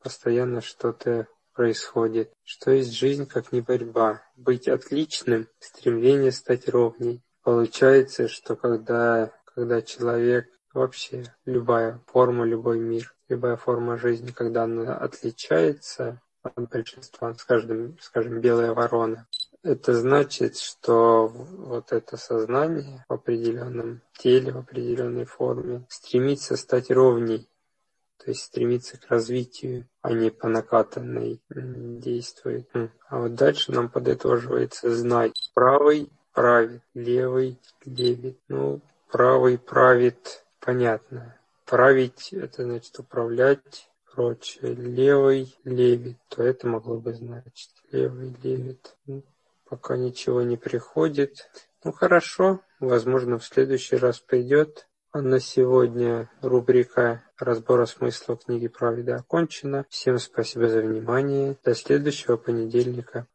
постоянно 0.00 0.60
что-то 0.60 1.26
происходит. 1.52 2.30
Что 2.44 2.70
есть 2.70 2.92
жизнь, 2.92 3.26
как 3.26 3.50
не 3.50 3.60
борьба? 3.60 4.22
Быть 4.36 4.68
отличным, 4.68 5.48
стремление 5.58 6.30
стать 6.30 6.68
ровней. 6.68 7.23
Получается, 7.44 8.26
что 8.26 8.56
когда, 8.56 9.30
когда 9.54 9.82
человек, 9.82 10.48
вообще 10.72 11.24
любая 11.44 12.00
форма, 12.06 12.46
любой 12.46 12.78
мир, 12.78 13.14
любая 13.28 13.56
форма 13.56 13.98
жизни, 13.98 14.32
когда 14.32 14.64
она 14.64 14.96
отличается 14.96 16.22
от 16.42 16.70
большинства, 16.70 17.34
скажем, 17.34 17.98
скажем, 18.00 18.40
белая 18.40 18.72
ворона, 18.72 19.28
это 19.62 19.92
значит, 19.94 20.56
что 20.56 21.28
вот 21.28 21.92
это 21.92 22.16
сознание 22.16 23.04
в 23.08 23.12
определенном 23.12 24.00
теле, 24.18 24.52
в 24.52 24.58
определенной 24.58 25.26
форме 25.26 25.84
стремится 25.90 26.56
стать 26.56 26.90
ровней, 26.90 27.46
то 28.16 28.30
есть 28.30 28.44
стремится 28.44 28.98
к 28.98 29.06
развитию, 29.08 29.86
а 30.00 30.12
не 30.12 30.30
по 30.30 30.48
накатанной 30.48 31.42
действует. 31.50 32.70
А 33.08 33.20
вот 33.20 33.34
дальше 33.34 33.70
нам 33.70 33.90
подытоживается 33.90 34.94
знать 34.94 35.50
правый 35.52 36.10
правит, 36.34 36.82
левый 36.92 37.58
левит. 37.84 38.38
Ну, 38.48 38.80
правый 39.10 39.56
правит, 39.56 40.44
понятно. 40.60 41.38
Править– 41.64 42.28
это 42.32 42.64
значит 42.64 42.98
управлять, 42.98 43.88
прочее. 44.12 44.74
Левый 44.74 45.54
левит, 45.64 46.18
то 46.28 46.42
это 46.42 46.66
могло 46.66 46.98
бы 46.98 47.14
значить. 47.14 47.70
Левый 47.90 48.36
левит. 48.42 48.94
Ну, 49.06 49.22
пока 49.66 49.96
ничего 49.96 50.42
не 50.42 50.58
приходит. 50.58 51.48
Ну, 51.84 51.92
хорошо, 51.92 52.60
возможно, 52.80 53.38
в 53.38 53.44
следующий 53.44 53.96
раз 53.96 54.18
придет. 54.20 54.86
А 55.12 55.22
на 55.22 55.38
сегодня 55.38 56.28
рубрика 56.42 57.22
разбора 57.38 57.86
смысла 57.86 58.36
книги 58.36 58.66
Праведа 58.66 59.16
окончена. 59.16 59.86
Всем 59.88 60.18
спасибо 60.18 60.68
за 60.68 60.80
внимание. 60.80 61.56
До 61.64 61.72
следующего 61.76 62.36
понедельника. 62.36 63.28